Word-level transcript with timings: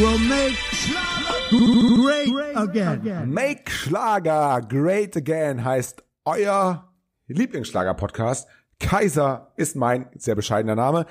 will 0.00 0.18
make 0.18 0.54
great 1.50 2.56
again. 2.56 3.32
Make 3.32 3.70
Schlager 3.70 4.60
Great 4.68 5.16
Again 5.16 5.64
heißt 5.64 6.04
euer 6.24 6.92
Lieblingsschlager-Podcast. 7.26 8.48
Kaiser 8.78 9.52
ist 9.56 9.74
mein 9.74 10.06
sehr 10.16 10.36
bescheidener 10.36 10.76
Name. 10.76 11.06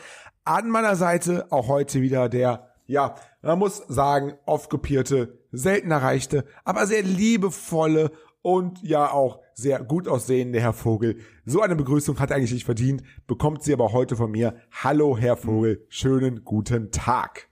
An 0.45 0.69
meiner 0.69 0.95
Seite 0.95 1.47
auch 1.51 1.67
heute 1.67 2.01
wieder 2.01 2.29
der, 2.29 2.69
ja, 2.85 3.15
man 3.41 3.59
muss 3.59 3.83
sagen, 3.89 4.35
oft 4.45 4.69
kopierte, 4.69 5.37
selten 5.51 5.91
erreichte, 5.91 6.45
aber 6.63 6.87
sehr 6.87 7.03
liebevolle 7.03 8.11
und 8.41 8.81
ja 8.83 9.11
auch 9.11 9.41
sehr 9.53 9.83
gut 9.83 10.07
aussehende 10.07 10.61
Herr 10.61 10.71
Vogel. 10.71 11.17
So 11.45 11.61
eine 11.61 11.75
Begrüßung 11.75 12.19
hat 12.19 12.29
er 12.29 12.37
eigentlich 12.37 12.53
nicht 12.53 12.65
verdient, 12.65 13.03
bekommt 13.25 13.63
sie 13.63 13.73
aber 13.73 13.91
heute 13.91 14.15
von 14.15 14.31
mir. 14.31 14.55
Hallo 14.71 15.17
Herr 15.17 15.35
Vogel, 15.35 15.85
schönen 15.89 16.45
guten 16.45 16.91
Tag. 16.91 17.49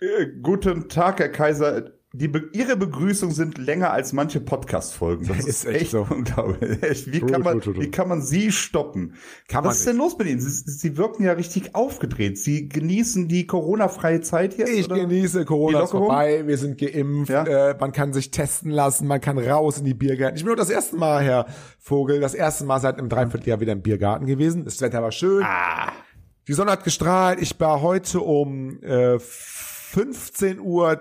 Äh, 0.00 0.26
guten 0.42 0.88
Tag, 0.88 1.18
Herr 1.18 1.28
Kaiser. 1.28 1.92
Die 2.14 2.26
Be 2.28 2.48
Ihre 2.52 2.76
Begrüßung 2.76 3.32
sind 3.32 3.58
länger 3.58 3.90
als 3.90 4.14
manche 4.14 4.40
Podcast-Folgen. 4.40 5.26
Das 5.26 5.38
ist, 5.40 5.46
Ist 5.48 5.64
echt 5.66 5.80
echt, 5.82 5.90
so. 5.90 6.06
unglaublich. 6.08 7.06
Wie 7.12 7.18
True, 7.20 7.30
kann, 7.30 7.42
man, 7.42 7.60
wie 7.76 7.90
kann 7.90 8.08
man 8.08 8.22
Sie 8.22 8.50
stoppen? 8.50 9.14
Kann 9.46 9.64
Was 9.64 9.80
ist 9.80 9.88
denn 9.88 9.98
los 9.98 10.16
mit 10.16 10.26
Ihnen? 10.28 10.40
Sie, 10.40 10.48
Sie 10.48 10.96
wirken 10.96 11.24
ja 11.24 11.32
richtig 11.32 11.74
aufgedreht. 11.74 12.38
Sie 12.38 12.66
genießen 12.68 13.28
die 13.28 13.46
Corona-freie 13.46 14.22
Zeit 14.22 14.56
jetzt? 14.56 14.70
Ich 14.70 14.86
oder? 14.86 15.00
genieße 15.00 15.44
Corona 15.44 15.82
ist 15.82 15.90
vorbei, 15.90 16.44
wir 16.46 16.56
sind 16.56 16.78
geimpft, 16.78 17.28
Ja. 17.30 17.44
äh, 17.70 17.76
man 17.78 17.92
kann 17.92 18.14
sich 18.14 18.30
testen 18.30 18.70
lassen, 18.70 19.06
man 19.06 19.20
kann 19.20 19.36
raus 19.36 19.78
in 19.78 19.84
die 19.84 19.94
Biergärten. 19.94 20.36
Ich 20.36 20.44
bin 20.44 20.48
nur 20.48 20.56
das 20.56 20.70
erste 20.70 20.96
Mal, 20.96 21.22
Herr 21.22 21.46
Vogel, 21.78 22.20
das 22.20 22.32
erste 22.34 22.64
Mal 22.64 22.80
seit 22.80 22.98
einem 22.98 23.10
Dreivierteljahr 23.10 23.60
wieder 23.60 23.72
im 23.72 23.82
Biergarten 23.82 24.24
gewesen. 24.26 24.64
Das 24.64 24.80
Wetter 24.80 25.02
war 25.02 25.12
schön. 25.12 25.42
Ah, 25.44 25.92
Die 26.48 26.54
Sonne 26.54 26.70
hat 26.70 26.84
gestrahlt. 26.84 27.38
Ich 27.42 27.58
war 27.60 27.82
heute 27.82 28.20
um 28.20 28.82
äh, 28.82 29.18
15.20 29.94 30.60
Uhr 30.60 31.00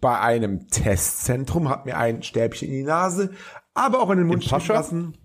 bei 0.00 0.18
einem 0.18 0.68
Testzentrum, 0.68 1.68
hab 1.68 1.86
mir 1.86 1.96
ein 1.96 2.22
Stäbchen 2.22 2.68
in 2.68 2.74
die 2.74 2.82
Nase, 2.82 3.30
aber 3.74 4.00
auch 4.00 4.10
in 4.10 4.18
den 4.18 4.26
Mund 4.26 4.44
schieben 4.44 4.66
lassen. 4.68 5.16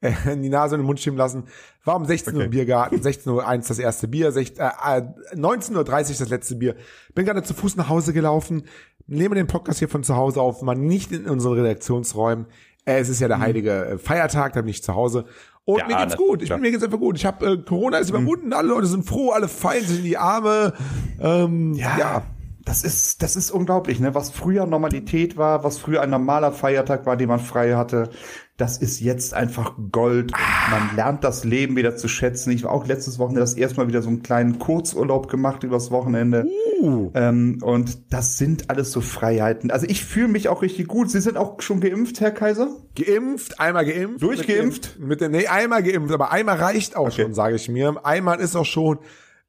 Äh, 0.00 0.12
in 0.32 0.42
die 0.42 0.48
Nase 0.48 0.74
und 0.74 0.80
den 0.80 0.86
Mund 0.86 1.00
schieben 1.00 1.18
lassen. 1.18 1.44
War 1.84 1.96
um 1.96 2.04
16 2.04 2.34
Uhr 2.34 2.44
im 2.44 2.50
Biergarten, 2.50 3.00
16.01 3.00 3.28
Uhr 3.28 3.42
das 3.68 3.78
erste 3.78 4.08
Bier, 4.08 4.32
16, 4.32 4.64
äh, 4.64 4.68
äh, 4.68 5.02
19.30 5.34 5.76
Uhr 5.76 5.84
das 5.84 6.28
letzte 6.28 6.56
Bier. 6.56 6.74
Bin 7.14 7.24
gerade 7.24 7.42
zu 7.42 7.54
Fuß 7.54 7.76
nach 7.76 7.88
Hause 7.88 8.12
gelaufen, 8.12 8.64
nehme 9.06 9.34
den 9.34 9.46
Podcast 9.46 9.78
hier 9.78 9.88
von 9.88 10.02
zu 10.02 10.16
Hause 10.16 10.40
auf, 10.40 10.62
mal 10.62 10.74
nicht 10.74 11.12
in 11.12 11.26
unseren 11.26 11.54
Redaktionsräumen. 11.54 12.46
Äh, 12.84 12.98
es 12.98 13.08
ist 13.08 13.20
ja 13.20 13.28
der 13.28 13.38
heilige 13.38 13.84
äh, 13.84 13.98
Feiertag, 13.98 14.54
da 14.54 14.62
bin 14.62 14.70
ich 14.70 14.82
zu 14.82 14.94
Hause. 14.94 15.26
Und 15.64 15.78
Ja, 15.78 15.86
mir 15.86 15.96
geht's 15.96 16.16
gut. 16.16 16.42
Ich 16.42 16.48
ja. 16.48 16.56
bin 16.56 16.62
mir 16.62 16.70
geht's 16.70 16.82
einfach 16.82 16.98
gut. 16.98 17.16
Ich 17.16 17.26
habe 17.26 17.46
äh, 17.46 17.56
Corona 17.58 17.98
ist 17.98 18.10
überwunden, 18.10 18.52
alle 18.52 18.68
Leute 18.68 18.86
sind 18.86 19.04
froh, 19.04 19.30
alle 19.30 19.48
fallen 19.48 19.84
sich 19.84 19.98
in 19.98 20.04
die 20.04 20.18
Arme. 20.18 20.72
Ähm, 21.20 21.74
ja. 21.74 21.98
ja. 21.98 22.22
Das 22.70 22.84
ist, 22.84 23.20
das 23.20 23.34
ist 23.34 23.50
unglaublich, 23.50 23.98
ne? 23.98 24.14
Was 24.14 24.30
früher 24.30 24.64
Normalität 24.64 25.36
war, 25.36 25.64
was 25.64 25.78
früher 25.78 26.02
ein 26.02 26.10
normaler 26.10 26.52
Feiertag 26.52 27.04
war, 27.04 27.16
den 27.16 27.26
man 27.26 27.40
frei 27.40 27.74
hatte, 27.74 28.10
das 28.58 28.78
ist 28.78 29.00
jetzt 29.00 29.34
einfach 29.34 29.74
Gold. 29.90 30.30
Man 30.70 30.94
lernt 30.94 31.24
das 31.24 31.42
Leben 31.42 31.74
wieder 31.74 31.96
zu 31.96 32.06
schätzen. 32.06 32.52
Ich 32.52 32.62
war 32.62 32.70
auch 32.70 32.86
letztes 32.86 33.18
Wochenende 33.18 33.40
das 33.40 33.54
erste 33.54 33.78
Mal 33.80 33.88
wieder 33.88 34.02
so 34.02 34.08
einen 34.08 34.22
kleinen 34.22 34.60
Kurzurlaub 34.60 35.28
gemacht 35.28 35.64
übers 35.64 35.90
Wochenende. 35.90 36.46
Uh. 36.80 37.10
Ähm, 37.14 37.58
und 37.60 38.12
das 38.12 38.38
sind 38.38 38.70
alles 38.70 38.92
so 38.92 39.00
Freiheiten. 39.00 39.72
Also 39.72 39.86
ich 39.88 40.04
fühle 40.04 40.28
mich 40.28 40.48
auch 40.48 40.62
richtig 40.62 40.86
gut. 40.86 41.10
Sie 41.10 41.20
sind 41.20 41.38
auch 41.38 41.60
schon 41.60 41.80
geimpft, 41.80 42.20
Herr 42.20 42.30
Kaiser? 42.30 42.68
Geimpft, 42.94 43.58
einmal 43.58 43.84
geimpft. 43.84 44.22
Durchgeimpft? 44.22 45.00
Mit 45.00 45.00
dem, 45.00 45.08
mit 45.08 45.20
dem, 45.22 45.32
nee, 45.32 45.48
einmal 45.48 45.82
geimpft, 45.82 46.14
aber 46.14 46.30
einmal 46.30 46.58
reicht 46.58 46.94
auch 46.94 47.10
schon, 47.10 47.34
sage 47.34 47.56
ich 47.56 47.68
mir. 47.68 47.96
Einmal 48.04 48.38
ist 48.38 48.54
auch 48.54 48.64
schon, 48.64 49.00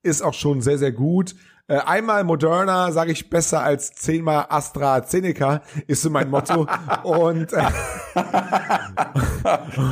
ist 0.02 0.24
auch 0.24 0.34
schon 0.34 0.64
sehr, 0.64 0.80
sehr 0.80 0.92
gut. 0.92 1.36
Äh, 1.72 1.80
einmal 1.86 2.26
Moderna, 2.26 2.92
sage 2.92 3.14
ich, 3.14 3.30
besser 3.30 3.64
als 3.64 3.94
zehnmal 3.94 4.48
AstraZeneca, 4.50 5.62
ist 5.88 6.02
so 6.02 6.10
mein 6.10 6.30
Motto. 6.30 6.68
und, 7.04 7.54
äh, 7.54 7.64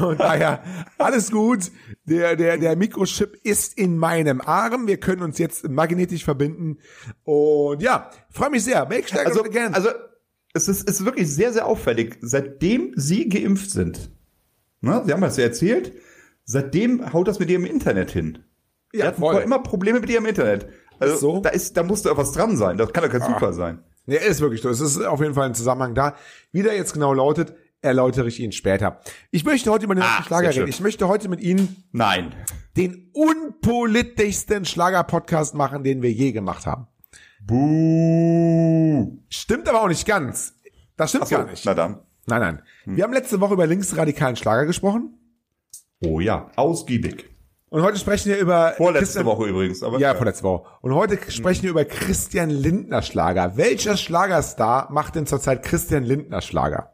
und 0.01 0.19
daher, 0.19 0.61
alles 0.97 1.31
gut. 1.31 1.71
Der, 2.03 2.35
der, 2.35 2.57
der 2.57 2.75
Mikrochip 2.75 3.39
ist 3.45 3.77
in 3.77 3.97
meinem 3.97 4.41
Arm. 4.41 4.87
Wir 4.87 4.99
können 4.99 5.21
uns 5.21 5.37
jetzt 5.37 5.69
magnetisch 5.69 6.25
verbinden. 6.25 6.79
Und 7.23 7.81
ja, 7.81 8.09
freue 8.29 8.49
mich 8.49 8.65
sehr. 8.65 8.85
Make 8.89 9.17
Also, 9.17 9.45
again. 9.45 9.73
also 9.73 9.87
es 10.53 10.67
ist, 10.67 10.89
es 10.89 10.99
ist 10.99 11.05
wirklich 11.05 11.33
sehr, 11.33 11.53
sehr 11.53 11.65
auffällig. 11.65 12.17
Seitdem 12.19 12.91
Sie 12.97 13.29
geimpft 13.29 13.71
sind, 13.71 14.11
ne, 14.81 15.01
Sie 15.05 15.13
haben 15.13 15.21
das 15.21 15.37
ja 15.37 15.45
erzählt, 15.45 15.93
seitdem 16.43 17.13
haut 17.13 17.29
das 17.29 17.39
mit 17.39 17.49
Ihrem 17.49 17.63
Internet 17.63 18.11
hin. 18.11 18.39
ja, 18.91 18.99
Wir 18.99 19.07
hatten 19.07 19.21
vorher 19.21 19.43
immer 19.43 19.59
Probleme 19.59 20.01
mit 20.01 20.09
Ihrem 20.09 20.25
Internet. 20.25 20.67
Also 20.99 21.13
Ist 21.15 21.19
so? 21.21 21.39
da 21.41 21.49
ist, 21.49 21.75
da 21.77 21.83
muss 21.83 22.01
da 22.01 22.15
was 22.17 22.31
dran 22.31 22.57
sein. 22.57 22.77
Das 22.77 22.91
kann 22.93 23.03
doch 23.03 23.11
kein 23.11 23.21
Zufall 23.21 23.53
sein. 23.53 23.79
Ja, 24.05 24.19
ist 24.19 24.41
wirklich 24.41 24.61
so. 24.61 24.69
Es 24.69 24.81
ist 24.81 24.99
auf 25.05 25.21
jeden 25.21 25.33
Fall 25.33 25.45
ein 25.47 25.55
Zusammenhang 25.55 25.93
da. 25.95 26.15
Wie 26.51 26.63
der 26.63 26.75
jetzt 26.75 26.93
genau 26.93 27.13
lautet, 27.13 27.53
erläutere 27.81 28.27
ich 28.27 28.39
Ihnen 28.39 28.51
später. 28.51 28.99
Ich 29.31 29.45
möchte 29.45 29.71
heute 29.71 29.85
über 29.85 29.95
den 29.95 30.03
Ah, 30.03 30.23
Schlager 30.23 30.49
reden. 30.53 30.67
Ich 30.67 30.79
möchte 30.81 31.07
heute 31.07 31.29
mit 31.29 31.39
Ihnen 31.41 31.83
Nein. 31.91 32.33
den 32.75 33.09
unpolitischsten 33.13 34.65
Schlager-Podcast 34.65 35.53
machen, 35.55 35.83
den 35.83 36.01
wir 36.01 36.11
je 36.11 36.31
gemacht 36.31 36.65
haben. 36.65 36.87
Buh. 37.41 39.17
Stimmt 39.29 39.67
aber 39.69 39.83
auch 39.83 39.87
nicht 39.87 40.05
ganz. 40.07 40.53
Das 40.97 41.09
stimmt 41.11 41.27
so, 41.27 41.35
gar 41.35 41.45
nicht. 41.45 41.65
na 41.65 41.73
dann. 41.73 41.99
Nein, 42.25 42.41
nein. 42.41 42.61
Wir 42.85 43.03
haben 43.03 43.13
letzte 43.13 43.39
Woche 43.39 43.53
über 43.53 43.65
linksradikalen 43.65 44.35
Schlager 44.35 44.65
gesprochen. 44.65 45.15
Oh 46.03 46.19
ja, 46.19 46.51
ausgiebig. 46.55 47.29
Und 47.69 47.83
heute 47.83 47.97
sprechen 47.99 48.29
wir 48.29 48.37
über 48.39 48.73
Vorletzte 48.77 49.05
Christian- 49.05 49.25
Woche 49.25 49.47
übrigens. 49.47 49.83
Aber 49.83 49.99
Ja, 49.99 50.15
vorletzte 50.15 50.43
Woche. 50.43 50.67
Und 50.81 50.93
heute 50.95 51.19
sprechen 51.31 51.63
wir 51.63 51.69
über 51.71 51.85
Christian 51.85 52.49
Lindner 52.49 53.01
Schlager. 53.03 53.57
Welcher 53.57 53.95
Schlagerstar 53.95 54.91
macht 54.91 55.15
denn 55.15 55.27
zurzeit 55.27 55.61
Christian 55.63 56.03
Lindner 56.03 56.41
Schlager? 56.41 56.93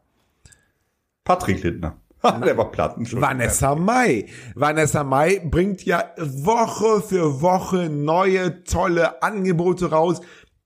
Patrick 1.24 1.62
Lindner. 1.62 1.96
Ha, 2.22 2.38
Der 2.44 2.56
war 2.56 2.70
Platten 2.70 3.06
schon. 3.06 3.20
Vanessa 3.20 3.74
Mai. 3.74 4.26
Vanessa 4.54 5.02
Mai 5.04 5.40
bringt 5.44 5.84
ja 5.84 6.10
Woche 6.18 7.00
für 7.02 7.40
Woche 7.40 7.88
neue, 7.88 8.62
tolle 8.64 9.22
Angebote 9.22 9.90
raus, 9.90 10.20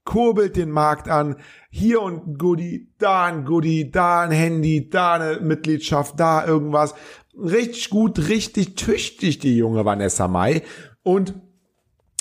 kurbelt 0.05 0.57
den 0.57 0.71
Markt 0.71 1.09
an. 1.09 1.37
Hier 1.71 2.03
und 2.03 2.39
Goodie, 2.39 2.89
da 2.99 3.27
ein 3.27 3.45
Goodie, 3.45 3.91
da 3.91 4.23
ein 4.23 4.33
Handy, 4.33 4.91
da 4.91 5.15
eine 5.15 5.41
Mitgliedschaft, 5.41 6.19
da 6.19 6.45
irgendwas. 6.45 6.95
Richtig 7.41 7.91
gut, 7.91 8.29
richtig 8.29 8.77
tüchtig, 8.77 9.39
die 9.39 9.57
junge 9.57 9.85
Vanessa 9.85 10.29
Mai. 10.29 10.63
Und 11.03 11.35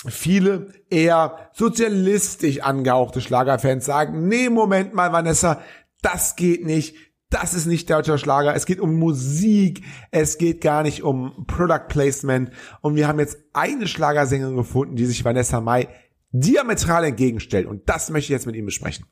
viele 0.06 0.72
eher 0.88 1.50
sozialistisch 1.52 2.60
angehauchte 2.60 3.20
Schlagerfans 3.20 3.84
sagen, 3.84 4.28
nee, 4.28 4.48
Moment 4.48 4.94
mal, 4.94 5.12
Vanessa, 5.12 5.60
das 6.02 6.36
geht 6.36 6.64
nicht. 6.64 6.96
Das 7.28 7.54
ist 7.54 7.66
nicht 7.66 7.88
deutscher 7.88 8.18
Schlager. 8.18 8.56
Es 8.56 8.66
geht 8.66 8.80
um 8.80 8.98
Musik. 8.98 9.84
Es 10.10 10.36
geht 10.36 10.60
gar 10.60 10.82
nicht 10.82 11.04
um 11.04 11.46
Product 11.46 11.86
Placement. 11.88 12.50
Und 12.80 12.96
wir 12.96 13.06
haben 13.06 13.20
jetzt 13.20 13.38
eine 13.52 13.86
Schlagersängerin 13.86 14.56
gefunden, 14.56 14.96
die 14.96 15.06
sich 15.06 15.24
Vanessa 15.24 15.60
Mai 15.60 15.88
diametral 16.32 17.04
entgegenstellt. 17.04 17.66
Und 17.66 17.88
das 17.88 18.10
möchte 18.10 18.24
ich 18.26 18.30
jetzt 18.30 18.46
mit 18.46 18.56
ihm 18.56 18.66
besprechen. 18.66 19.06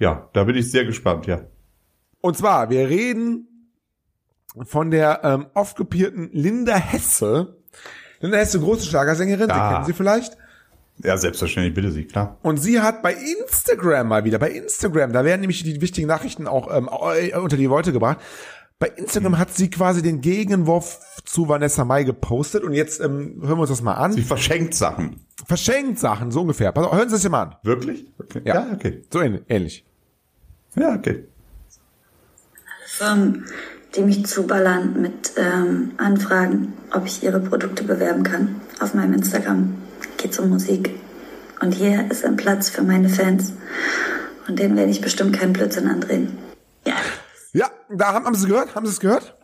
Ja, 0.00 0.28
da 0.32 0.44
bin 0.44 0.56
ich 0.56 0.70
sehr 0.70 0.84
gespannt, 0.84 1.26
ja. 1.26 1.42
Und 2.20 2.36
zwar, 2.36 2.70
wir 2.70 2.88
reden 2.88 3.47
von 4.66 4.90
der 4.90 5.20
ähm, 5.24 5.46
oft 5.54 5.76
kopierten 5.76 6.30
Linda 6.32 6.74
Hesse. 6.76 7.56
Linda 8.20 8.38
Hesse, 8.38 8.58
große 8.60 8.86
Schlagersängerin, 8.86 9.46
Sie 9.48 9.52
Ah. 9.54 9.72
kennen 9.74 9.84
sie 9.86 9.92
vielleicht. 9.92 10.36
Ja, 11.04 11.16
selbstverständlich, 11.16 11.74
bitte 11.74 11.92
Sie, 11.92 12.04
klar. 12.06 12.38
Und 12.42 12.56
sie 12.56 12.80
hat 12.80 13.02
bei 13.02 13.14
Instagram 13.14 14.08
mal 14.08 14.24
wieder, 14.24 14.40
bei 14.40 14.50
Instagram, 14.50 15.12
da 15.12 15.24
werden 15.24 15.40
nämlich 15.42 15.62
die 15.62 15.80
wichtigen 15.80 16.08
Nachrichten 16.08 16.48
auch 16.48 16.74
ähm, 16.76 16.88
unter 16.88 17.56
die 17.56 17.70
Worte 17.70 17.92
gebracht. 17.92 18.18
Bei 18.80 18.88
Instagram 18.88 19.38
hat 19.38 19.54
sie 19.54 19.70
quasi 19.70 20.02
den 20.02 20.20
Gegenwurf 20.20 20.98
zu 21.24 21.48
Vanessa 21.48 21.84
Mai 21.84 22.02
gepostet 22.04 22.64
und 22.64 22.72
jetzt 22.72 23.00
ähm, 23.00 23.36
hören 23.42 23.58
wir 23.58 23.60
uns 23.60 23.70
das 23.70 23.82
mal 23.82 23.94
an. 23.94 24.12
Sie 24.12 24.22
verschenkt 24.22 24.74
Sachen. 24.74 25.24
Verschenkt 25.46 25.98
Sachen, 26.00 26.30
so 26.32 26.40
ungefähr. 26.42 26.72
Pass 26.72 26.86
auf, 26.86 26.92
hören 26.92 27.08
Sie 27.08 27.14
es 27.16 27.22
sich 27.22 27.30
mal 27.30 27.42
an. 27.42 27.56
Wirklich? 27.62 28.06
Okay. 28.18 28.42
Ja. 28.44 28.54
Ja, 28.54 28.66
okay. 28.72 29.02
So 29.12 29.20
ähn- 29.20 29.42
ähnlich. 29.48 29.84
Ja, 30.76 30.94
okay. 30.94 31.24
Von 32.86 33.44
die 33.94 34.02
mich 34.02 34.26
zuballern 34.26 35.00
mit 35.00 35.32
ähm, 35.36 35.92
Anfragen, 35.96 36.74
ob 36.92 37.06
ich 37.06 37.22
ihre 37.22 37.40
Produkte 37.40 37.84
bewerben 37.84 38.22
kann. 38.22 38.60
Auf 38.80 38.94
meinem 38.94 39.14
Instagram 39.14 39.74
geht 40.16 40.32
es 40.32 40.38
um 40.38 40.50
Musik. 40.50 40.90
Und 41.60 41.72
hier 41.72 42.10
ist 42.10 42.24
ein 42.24 42.36
Platz 42.36 42.68
für 42.68 42.82
meine 42.82 43.08
Fans. 43.08 43.52
Und 44.46 44.58
dem 44.58 44.76
werde 44.76 44.90
ich 44.90 45.00
bestimmt 45.00 45.36
keinen 45.36 45.52
Blödsinn 45.52 45.88
andrehen. 45.88 46.36
Ja. 46.86 46.94
Ja, 47.52 47.70
da 47.90 48.12
haben, 48.12 48.24
haben 48.26 48.34
Sie 48.34 48.42
es 48.42 48.48
gehört? 48.48 48.74
Haben 48.74 48.86
Sie 48.86 48.92
es 48.92 49.00
gehört? 49.00 49.36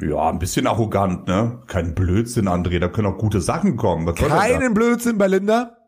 Ja, 0.00 0.28
ein 0.28 0.38
bisschen 0.38 0.66
arrogant, 0.66 1.26
ne? 1.26 1.62
Kein 1.66 1.94
Blödsinn, 1.94 2.48
André, 2.48 2.78
da 2.78 2.88
können 2.88 3.08
auch 3.08 3.18
gute 3.18 3.40
Sachen 3.40 3.76
kommen. 3.76 4.14
Keinen 4.14 4.74
Blödsinn 4.74 5.16
bei 5.16 5.26
Linda. 5.26 5.78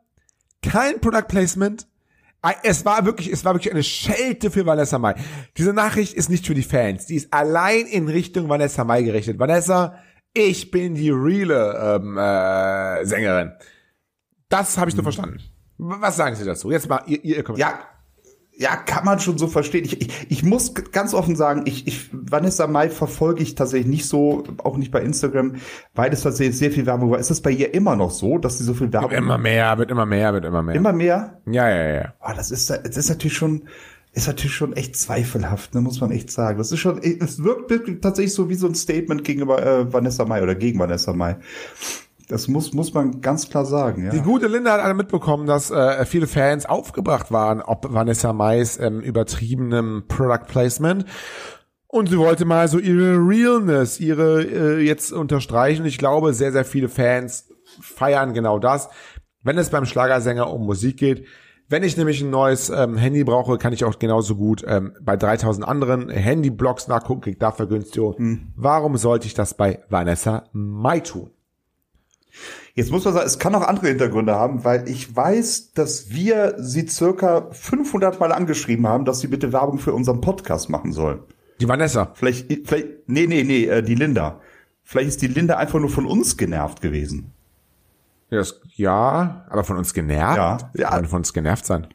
Kein 0.62 1.00
Product 1.00 1.28
Placement. 1.28 1.86
Es 2.62 2.84
war 2.84 3.04
wirklich, 3.04 3.32
es 3.32 3.44
war 3.44 3.54
wirklich 3.54 3.72
eine 3.72 3.82
Schelte 3.82 4.50
für 4.50 4.64
Vanessa 4.64 4.98
Mai. 4.98 5.14
Diese 5.56 5.72
Nachricht 5.72 6.14
ist 6.14 6.30
nicht 6.30 6.46
für 6.46 6.54
die 6.54 6.62
Fans. 6.62 7.06
Die 7.06 7.16
ist 7.16 7.32
allein 7.32 7.86
in 7.86 8.08
Richtung 8.08 8.48
Vanessa 8.48 8.84
Mai 8.84 9.02
gerichtet. 9.02 9.38
Vanessa, 9.38 9.98
ich 10.34 10.70
bin 10.70 10.94
die 10.94 11.10
reale 11.10 11.98
ähm, 12.00 12.16
äh, 12.16 13.04
Sängerin. 13.04 13.52
Das 14.48 14.78
habe 14.78 14.88
ich 14.88 14.94
Mhm. 14.94 14.98
so 14.98 15.02
verstanden. 15.02 15.40
Was 15.78 16.16
sagen 16.16 16.36
Sie 16.36 16.44
dazu? 16.44 16.70
Jetzt 16.70 16.88
mal 16.88 17.02
ihr, 17.06 17.22
ihr 17.24 17.42
Kommentar. 17.42 17.70
Ja, 17.72 17.80
ja, 18.58 18.74
kann 18.74 19.04
man 19.04 19.20
schon 19.20 19.38
so 19.38 19.46
verstehen. 19.46 19.84
Ich, 19.84 20.00
ich, 20.00 20.26
ich 20.28 20.42
muss 20.42 20.74
ganz 20.74 21.14
offen 21.14 21.36
sagen, 21.36 21.62
ich, 21.64 21.86
ich, 21.86 22.10
Vanessa 22.12 22.66
Mai 22.66 22.90
verfolge 22.90 23.40
ich 23.40 23.54
tatsächlich 23.54 23.88
nicht 23.88 24.06
so, 24.06 24.42
auch 24.64 24.76
nicht 24.76 24.90
bei 24.90 25.00
Instagram, 25.00 25.54
weil 25.94 26.12
es 26.12 26.22
tatsächlich 26.22 26.58
sehr 26.58 26.72
viel 26.72 26.84
Werbung 26.84 27.12
war. 27.12 27.20
Ist 27.20 27.30
das 27.30 27.40
bei 27.40 27.52
ihr 27.52 27.72
immer 27.72 27.94
noch 27.94 28.10
so, 28.10 28.36
dass 28.36 28.58
sie 28.58 28.64
so 28.64 28.74
viel 28.74 28.92
Werbung 28.92 29.12
Immer 29.12 29.38
mehr, 29.38 29.78
wird 29.78 29.92
immer 29.92 30.06
mehr, 30.06 30.32
wird 30.34 30.44
immer 30.44 30.64
mehr. 30.64 30.74
Immer 30.74 30.92
mehr? 30.92 31.40
Ja, 31.46 31.68
ja, 31.68 31.88
ja. 31.94 32.14
Ah, 32.18 32.34
das 32.34 32.50
ist, 32.50 32.68
das 32.68 32.96
ist 32.96 33.08
natürlich 33.08 33.36
schon, 33.36 33.68
ist 34.12 34.26
natürlich 34.26 34.56
schon 34.56 34.72
echt 34.72 34.96
zweifelhaft, 34.96 35.76
ne, 35.76 35.80
muss 35.80 36.00
man 36.00 36.10
echt 36.10 36.32
sagen. 36.32 36.58
Das 36.58 36.72
ist 36.72 36.80
schon, 36.80 36.98
es 36.98 37.44
wirkt 37.44 38.02
tatsächlich 38.02 38.34
so 38.34 38.48
wie 38.48 38.56
so 38.56 38.66
ein 38.66 38.74
Statement 38.74 39.22
gegenüber 39.22 39.64
äh, 39.64 39.92
Vanessa 39.92 40.24
Mai 40.24 40.42
oder 40.42 40.56
gegen 40.56 40.80
Vanessa 40.80 41.12
Mai. 41.12 41.36
Das 42.28 42.46
muss, 42.46 42.74
muss 42.74 42.92
man 42.92 43.22
ganz 43.22 43.48
klar 43.48 43.64
sagen, 43.64 44.04
ja. 44.04 44.10
Die 44.10 44.20
gute 44.20 44.48
Linda 44.48 44.72
hat 44.72 44.80
alle 44.80 44.92
mitbekommen, 44.92 45.46
dass 45.46 45.70
äh, 45.70 46.04
viele 46.04 46.26
Fans 46.26 46.66
aufgebracht 46.66 47.32
waren, 47.32 47.62
ob 47.62 47.92
Vanessa 47.92 48.34
Mais 48.34 48.78
ähm, 48.78 49.00
übertriebenem 49.00 50.04
Product 50.08 50.46
Placement. 50.46 51.06
Und 51.86 52.10
sie 52.10 52.18
wollte 52.18 52.44
mal 52.44 52.68
so 52.68 52.78
ihre 52.78 53.16
Realness, 53.16 53.98
ihre 53.98 54.42
äh, 54.42 54.78
jetzt 54.80 55.10
unterstreichen. 55.10 55.86
Ich 55.86 55.96
glaube, 55.96 56.34
sehr, 56.34 56.52
sehr 56.52 56.66
viele 56.66 56.90
Fans 56.90 57.48
feiern 57.80 58.34
genau 58.34 58.58
das. 58.58 58.90
Wenn 59.42 59.56
es 59.56 59.70
beim 59.70 59.86
Schlagersänger 59.86 60.52
um 60.52 60.66
Musik 60.66 60.98
geht, 60.98 61.24
wenn 61.70 61.82
ich 61.82 61.96
nämlich 61.96 62.20
ein 62.20 62.30
neues 62.30 62.68
ähm, 62.68 62.98
Handy 62.98 63.24
brauche, 63.24 63.56
kann 63.56 63.72
ich 63.72 63.84
auch 63.84 63.98
genauso 63.98 64.36
gut 64.36 64.64
ähm, 64.66 64.92
bei 65.00 65.16
3000 65.16 65.66
anderen 65.66 66.10
Handyblogs 66.10 66.88
nachgucken, 66.88 67.22
krieg 67.22 67.40
da 67.40 67.52
Vergünstigung. 67.52 68.16
Warum 68.56 68.98
sollte 68.98 69.26
ich 69.26 69.34
das 69.34 69.54
bei 69.54 69.82
Vanessa 69.88 70.44
Mai 70.52 71.00
tun? 71.00 71.30
Jetzt 72.74 72.90
muss 72.92 73.04
man 73.04 73.14
sagen, 73.14 73.26
es 73.26 73.38
kann 73.38 73.54
auch 73.54 73.66
andere 73.66 73.88
Hintergründe 73.88 74.34
haben, 74.34 74.64
weil 74.64 74.88
ich 74.88 75.14
weiß, 75.14 75.72
dass 75.72 76.10
wir 76.10 76.54
sie 76.58 76.86
circa 76.86 77.48
500 77.50 78.20
Mal 78.20 78.32
angeschrieben 78.32 78.86
haben, 78.86 79.04
dass 79.04 79.20
sie 79.20 79.26
bitte 79.26 79.52
Werbung 79.52 79.78
für 79.78 79.92
unseren 79.92 80.20
Podcast 80.20 80.70
machen 80.70 80.92
soll. 80.92 81.24
Die 81.60 81.68
Vanessa. 81.68 82.12
Vielleicht, 82.14 82.46
vielleicht, 82.68 82.86
nee, 83.08 83.26
nee, 83.26 83.42
nee, 83.42 83.64
äh, 83.64 83.82
die 83.82 83.96
Linda. 83.96 84.40
Vielleicht 84.84 85.08
ist 85.08 85.22
die 85.22 85.26
Linda 85.26 85.56
einfach 85.56 85.80
nur 85.80 85.90
von 85.90 86.06
uns 86.06 86.36
genervt 86.36 86.80
gewesen. 86.80 87.32
Ja, 88.30 88.38
das, 88.38 88.60
ja, 88.76 89.44
aber 89.48 89.64
von 89.64 89.76
uns 89.76 89.92
genervt? 89.92 90.36
Ja. 90.36 90.58
Ja. 90.74 90.90
Kann 90.90 91.06
von 91.06 91.18
uns 91.18 91.32
genervt 91.32 91.66
sein. 91.66 91.88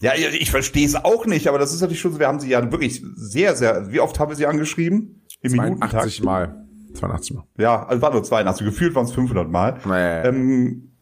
Ja, 0.00 0.12
ich, 0.14 0.50
verstehe 0.50 0.86
es 0.86 0.94
auch 0.94 1.26
nicht, 1.26 1.48
aber 1.48 1.58
das 1.58 1.72
ist 1.72 1.80
natürlich 1.80 2.00
schon 2.00 2.12
so, 2.12 2.20
wir 2.20 2.28
haben 2.28 2.38
sie 2.38 2.50
ja 2.50 2.70
wirklich 2.70 3.02
sehr, 3.16 3.56
sehr, 3.56 3.90
wie 3.90 3.98
oft 3.98 4.18
haben 4.20 4.30
wir 4.30 4.36
sie 4.36 4.46
angeschrieben? 4.46 5.22
Im 5.42 5.54
82 5.54 6.22
Mal. 6.22 6.67
82 6.98 7.36
Mal. 7.36 7.44
Ja, 7.56 7.86
also 7.86 8.02
war 8.02 8.12
nur 8.12 8.22
82, 8.22 8.64
gefühlt 8.66 8.94
waren 8.94 9.04
es 9.04 9.12
500 9.12 9.50
Mal. 9.50 9.78
Nee. 9.84 10.28
Ähm, 10.28 10.92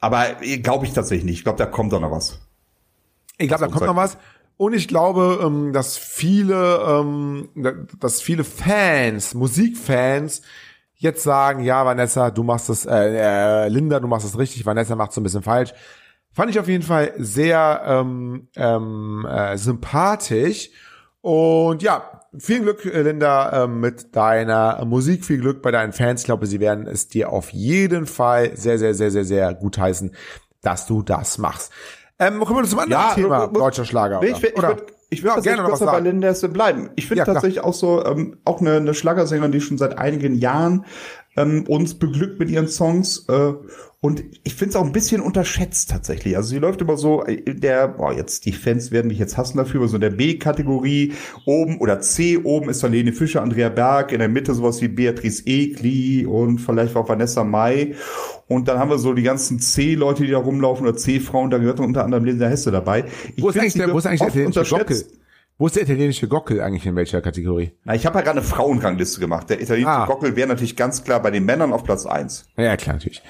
aber 0.00 0.26
glaube 0.62 0.86
ich 0.86 0.92
tatsächlich 0.92 1.24
nicht. 1.24 1.38
Ich 1.38 1.44
glaube, 1.44 1.58
da 1.58 1.66
kommt 1.66 1.92
doch 1.92 2.00
noch 2.00 2.10
was. 2.10 2.38
Ich 3.38 3.48
glaube, 3.48 3.66
da 3.66 3.70
kommt 3.70 3.86
noch 3.86 3.96
was. 3.96 4.18
Und 4.56 4.72
ich 4.74 4.88
glaube, 4.88 5.40
ähm, 5.42 5.72
dass 5.72 5.96
viele, 5.96 6.80
ähm, 6.84 7.48
dass 8.00 8.20
viele 8.20 8.44
Fans, 8.44 9.34
Musikfans, 9.34 10.42
jetzt 10.96 11.22
sagen, 11.22 11.62
ja, 11.62 11.86
Vanessa, 11.86 12.30
du 12.30 12.42
machst 12.42 12.68
das, 12.68 12.84
äh, 12.84 13.64
äh, 13.64 13.68
Linda, 13.68 14.00
du 14.00 14.08
machst 14.08 14.26
das 14.26 14.36
richtig, 14.36 14.66
Vanessa 14.66 14.96
macht 14.96 15.12
so 15.12 15.20
ein 15.20 15.24
bisschen 15.24 15.42
falsch. 15.42 15.72
Fand 16.32 16.50
ich 16.50 16.58
auf 16.58 16.68
jeden 16.68 16.82
Fall 16.82 17.14
sehr 17.16 17.82
ähm, 17.86 18.48
ähm, 18.56 19.26
äh, 19.30 19.56
sympathisch. 19.56 20.70
Und 21.20 21.82
ja, 21.82 22.17
viel 22.36 22.60
Glück, 22.60 22.84
äh, 22.84 23.02
Linda, 23.02 23.64
ähm, 23.64 23.80
mit 23.80 24.14
deiner 24.14 24.84
Musik, 24.84 25.24
viel 25.24 25.38
Glück 25.40 25.62
bei 25.62 25.70
deinen 25.70 25.92
Fans. 25.92 26.20
Ich 26.22 26.26
glaube, 26.26 26.46
sie 26.46 26.60
werden 26.60 26.86
es 26.86 27.08
dir 27.08 27.30
auf 27.32 27.50
jeden 27.50 28.06
Fall 28.06 28.56
sehr, 28.56 28.78
sehr, 28.78 28.94
sehr, 28.94 29.10
sehr, 29.10 29.24
sehr 29.24 29.54
gut 29.54 29.78
heißen, 29.78 30.14
dass 30.62 30.86
du 30.86 31.02
das 31.02 31.38
machst. 31.38 31.72
Ähm, 32.18 32.40
kommen 32.40 32.64
wir 32.64 32.68
zum 32.68 32.80
anderen 32.80 33.02
Ja, 33.02 33.14
Thema, 33.14 33.46
muss- 33.46 33.58
deutscher 33.58 33.84
Schlager. 33.84 34.20
Nee, 34.20 34.30
ich 34.30 34.42
will, 34.42 34.50
ich 34.50 34.58
oder? 34.58 34.68
will, 34.76 34.82
ich 35.10 35.22
will 35.22 35.28
Ja, 35.28 35.34
tatsächlich 35.36 35.56
gerne 35.56 35.62
noch 35.68 35.72
was 35.72 35.80
noch 35.80 35.86
bei 35.86 35.92
sagen. 36.02 36.20
Linda 36.20 36.48
bleiben. 36.48 36.90
Ich 36.96 37.06
finde 37.06 37.18
Ja, 37.20 37.24
tatsächlich 37.24 37.60
auch 37.64 37.72
so, 37.74 38.04
ähm, 38.04 38.38
auch 38.44 38.60
eine, 38.60 38.74
eine 38.76 38.92
Schlagersängerin, 38.94 39.52
die 39.52 39.60
schon 39.60 39.78
seit 39.78 39.96
einigen 39.98 40.34
Jahren 40.34 40.84
ähm, 41.38 41.64
uns 41.68 41.94
beglückt 41.94 42.38
mit 42.40 42.50
ihren 42.50 42.68
Songs. 42.68 43.26
Äh, 43.28 43.52
und 44.00 44.22
ich 44.44 44.54
finde 44.54 44.70
es 44.70 44.76
auch 44.76 44.84
ein 44.84 44.92
bisschen 44.92 45.20
unterschätzt 45.20 45.90
tatsächlich. 45.90 46.36
Also 46.36 46.50
sie 46.50 46.58
läuft 46.58 46.80
immer 46.80 46.96
so, 46.96 47.24
äh, 47.24 47.34
in 47.34 47.60
der, 47.60 47.88
boah, 47.88 48.12
jetzt 48.12 48.44
die 48.44 48.52
Fans 48.52 48.90
werden 48.90 49.08
mich 49.08 49.18
jetzt 49.18 49.36
hassen 49.36 49.56
dafür, 49.56 49.80
aber 49.80 49.88
so 49.88 49.96
in 49.96 50.00
der 50.00 50.10
B-Kategorie 50.10 51.14
oben 51.46 51.78
oder 51.78 52.00
C 52.00 52.38
oben 52.38 52.68
ist 52.68 52.82
dann 52.82 52.92
Lene 52.92 53.12
Fischer, 53.12 53.42
Andrea 53.42 53.68
Berg, 53.68 54.12
in 54.12 54.18
der 54.18 54.28
Mitte 54.28 54.54
sowas 54.54 54.80
wie 54.82 54.88
Beatrice 54.88 55.44
Egli 55.46 56.26
und 56.26 56.58
vielleicht 56.58 56.94
auch 56.96 57.08
Vanessa 57.08 57.44
Mai. 57.44 57.94
Und 58.48 58.68
dann 58.68 58.78
haben 58.78 58.90
wir 58.90 58.98
so 58.98 59.14
die 59.14 59.22
ganzen 59.22 59.60
C-Leute, 59.60 60.24
die 60.24 60.30
da 60.30 60.38
rumlaufen 60.38 60.86
oder 60.86 60.96
C-Frauen, 60.96 61.50
da 61.50 61.58
gehört 61.58 61.80
unter 61.80 62.04
anderem 62.04 62.24
Linda 62.24 62.48
Hesse 62.48 62.70
dabei. 62.70 63.04
Ich 63.36 63.42
Wo 63.42 63.48
ist 63.50 63.58
eigentlich 63.58 63.74
der, 63.74 63.92
wo 63.92 63.98
ist 63.98 64.06
eigentlich 64.06 64.20
der 64.20 64.28
oft 64.28 64.36
italienische 64.36 64.76
Gockel? 64.76 65.04
Wo 65.60 65.66
ist 65.66 65.74
der 65.74 65.82
italienische 65.82 66.28
Gockel 66.28 66.60
eigentlich 66.60 66.86
in 66.86 66.94
welcher 66.94 67.20
Kategorie? 67.20 67.72
Na, 67.84 67.94
ich 67.94 68.06
habe 68.06 68.16
ja 68.18 68.24
gerade 68.24 68.38
eine 68.38 68.46
Frauenrangliste 68.48 69.18
gemacht. 69.18 69.50
Der 69.50 69.60
italienische 69.60 69.90
Ah. 69.90 70.06
Gockel 70.06 70.36
wäre 70.36 70.46
natürlich 70.48 70.76
ganz 70.76 71.02
klar 71.02 71.20
bei 71.20 71.32
den 71.32 71.44
Männern 71.44 71.72
auf 71.72 71.82
Platz 71.82 72.06
eins. 72.06 72.46
Ja, 72.56 72.76
klar, 72.76 72.94
natürlich. 72.94 73.22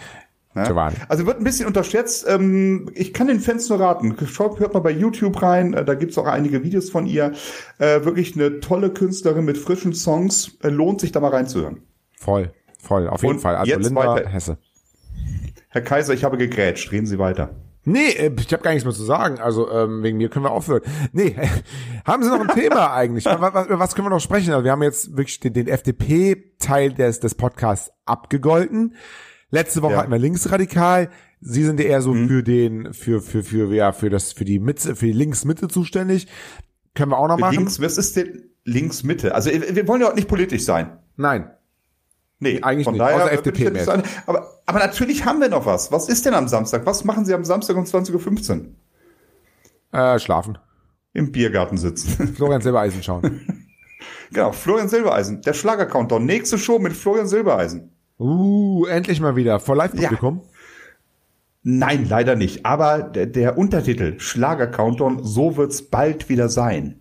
Giovanni. 0.55 0.97
Also 1.09 1.25
wird 1.25 1.39
ein 1.39 1.45
bisschen 1.45 1.67
unterschätzt. 1.67 2.27
Ähm, 2.29 2.91
ich 2.95 3.15
kann 3.15 3.29
den 3.29 3.39
Fans 3.39 3.69
nur 3.69 3.79
raten. 3.81 4.17
Schaut, 4.27 4.59
hört 4.59 4.75
mal 4.75 4.81
bei 4.81 4.91
YouTube 4.91 5.41
rein. 5.41 5.73
Äh, 5.73 5.85
da 5.85 5.95
gibt's 5.95 6.19
auch 6.19 6.27
einige 6.27 6.65
Videos 6.65 6.91
von 6.91 7.07
ihr. 7.07 7.33
Äh, 7.79 8.05
wirklich 8.05 8.35
eine 8.35 8.59
tolle 8.61 8.91
Künstlerin 8.91 9.45
mit 9.45 9.57
frischen 9.57 9.95
Songs. 9.95 10.59
Äh, 10.63 10.69
lohnt 10.69 11.01
sich 11.01 11.13
da 11.13 11.21
mal 11.21 11.31
reinzuhören. 11.31 11.83
Voll, 12.19 12.51
voll, 12.82 13.08
auf 13.08 13.23
jeden 13.23 13.37
Und 13.37 13.41
Fall. 13.41 13.55
Also 13.56 13.77
Linda 13.79 13.94
weiter. 14.15 14.29
Hesse. 14.29 14.58
Herr 15.69 15.82
Kaiser, 15.82 16.13
ich 16.13 16.25
habe 16.25 16.37
gegrätscht. 16.37 16.91
Reden 16.91 17.06
Sie 17.06 17.19
weiter. 17.20 17.51
Nee, 17.89 18.11
äh, 18.11 18.31
ich 18.39 18.53
habe 18.53 18.63
gar 18.63 18.73
nichts 18.73 18.85
mehr 18.85 18.95
zu 18.95 19.03
sagen. 19.05 19.39
Also 19.39 19.71
ähm, 19.71 20.03
wegen 20.03 20.19
mir 20.19 20.29
können 20.29 20.45
wir 20.45 20.51
aufhören. 20.51 20.83
Nee, 21.13 21.37
haben 22.05 22.23
Sie 22.23 22.29
noch 22.29 22.41
ein 22.41 22.55
Thema 22.55 22.93
eigentlich? 22.95 23.25
Was, 23.25 23.41
was, 23.69 23.95
können 23.95 24.07
wir 24.07 24.11
noch 24.11 24.21
sprechen? 24.21 24.53
Also 24.53 24.65
wir 24.65 24.73
haben 24.73 24.83
jetzt 24.83 25.17
wirklich 25.17 25.41
den, 25.41 25.55
den 25.55 25.69
FDP-Teil 25.69 26.93
des, 26.93 27.21
des 27.21 27.35
Podcasts 27.35 27.91
abgegolten. 28.05 28.95
Letzte 29.51 29.83
Woche 29.83 29.93
Ja. 29.93 29.99
hatten 30.01 30.13
wir 30.13 30.19
linksradikal. 30.19 31.09
Sie 31.41 31.65
sind 31.65 31.81
ja 31.81 31.87
eher 31.87 32.03
so 32.03 32.13
für 32.15 32.43
den, 32.43 32.93
für, 32.93 33.23
für, 33.23 33.43
für, 33.43 33.73
ja, 33.75 33.93
für 33.93 34.11
das, 34.11 34.33
für 34.33 34.45
die 34.45 34.59
Mitte, 34.59 34.97
für 34.97 35.07
die 35.07 35.13
Linksmitte 35.13 35.69
zuständig. 35.69 36.27
Können 36.95 37.13
wir 37.13 37.19
auch 37.19 37.29
noch 37.29 37.39
machen? 37.39 37.57
Links, 37.57 37.81
was 37.81 37.97
ist 37.97 38.17
denn 38.17 38.51
links 38.65 39.05
Mitte? 39.05 39.35
Also 39.35 39.51
wir 39.51 39.87
wollen 39.89 40.01
ja 40.03 40.11
auch 40.11 40.15
nicht 40.15 40.29
politisch 40.29 40.65
sein. 40.65 40.99
Nein. 41.17 41.51
Nee, 42.41 42.61
Eigentlich 42.63 42.85
von 42.85 42.95
nicht, 42.95 43.01
daher 43.01 43.25
außer 43.25 43.33
FDP 43.33 43.71
mehr. 43.71 43.85
sagen, 43.85 44.05
aber, 44.27 44.61
aber 44.65 44.79
natürlich 44.79 45.25
haben 45.25 45.41
wir 45.41 45.49
noch 45.49 45.67
was. 45.67 45.91
Was 45.91 46.09
ist 46.09 46.25
denn 46.25 46.35
am 46.35 46.47
Samstag? 46.47 46.87
Was 46.87 47.05
machen 47.05 47.25
Sie 47.25 47.35
am 47.35 47.45
Samstag 47.45 47.77
um 47.77 47.85
20.15 47.85 48.61
Uhr? 49.93 50.01
Äh, 50.01 50.19
schlafen. 50.21 50.59
Im 51.15 51.33
Biergarten 51.33 51.79
sitzen. 51.79 52.29
Florian 52.37 52.61
Silbereisen 52.61 53.03
schauen. 53.03 53.67
genau, 54.31 54.53
Florian 54.53 54.89
Silbereisen. 54.89 55.43
Der 55.43 55.53
Schlager-Countdown. 55.53 56.25
Nächste 56.25 56.59
Show 56.59 56.79
mit 56.79 56.93
Florian 56.93 57.27
Silbereisen. 57.27 57.91
Uh, 58.21 58.85
endlich 58.87 59.21
mal 59.21 59.35
wieder. 59.35 59.59
Vor 59.59 59.75
Live-Publikum. 59.75 60.43
Nein, 61.65 62.07
leider 62.09 62.37
nicht. 62.37 62.65
Aber 62.65 63.03
der, 63.03 63.27
der 63.27 63.59
Untertitel 63.59 64.19
Schlager-Countdown, 64.21 65.25
so 65.25 65.57
wird's 65.57 65.83
bald 65.83 66.29
wieder 66.29 66.49
sein. 66.49 66.97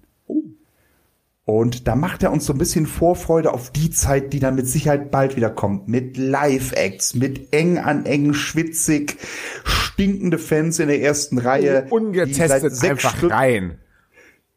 Und 1.49 1.87
da 1.87 1.95
macht 1.95 2.23
er 2.23 2.33
uns 2.33 2.45
so 2.45 2.51
ein 2.51 2.57
bisschen 2.59 2.85
Vorfreude 2.85 3.53
auf 3.53 3.71
die 3.71 3.89
Zeit, 3.89 4.33
die 4.33 4.39
dann 4.41 4.55
mit 4.55 4.67
Sicherheit 4.67 5.11
bald 5.11 5.37
wieder 5.37 5.49
kommt. 5.49 5.87
Mit 5.87 6.17
Live-Acts, 6.17 7.15
mit 7.15 7.53
eng 7.53 7.77
an 7.77 8.05
eng, 8.05 8.33
schwitzig, 8.33 9.15
stinkende 9.63 10.39
Fans 10.39 10.77
in 10.79 10.89
der 10.89 11.01
ersten 11.01 11.37
Reihe. 11.37 11.61
die 11.61 11.73
seit 11.73 11.91
Ungetestet 11.93 12.75
sechs 12.75 12.83
einfach 13.05 13.15
Stunden- 13.15 13.33
rein. 13.33 13.77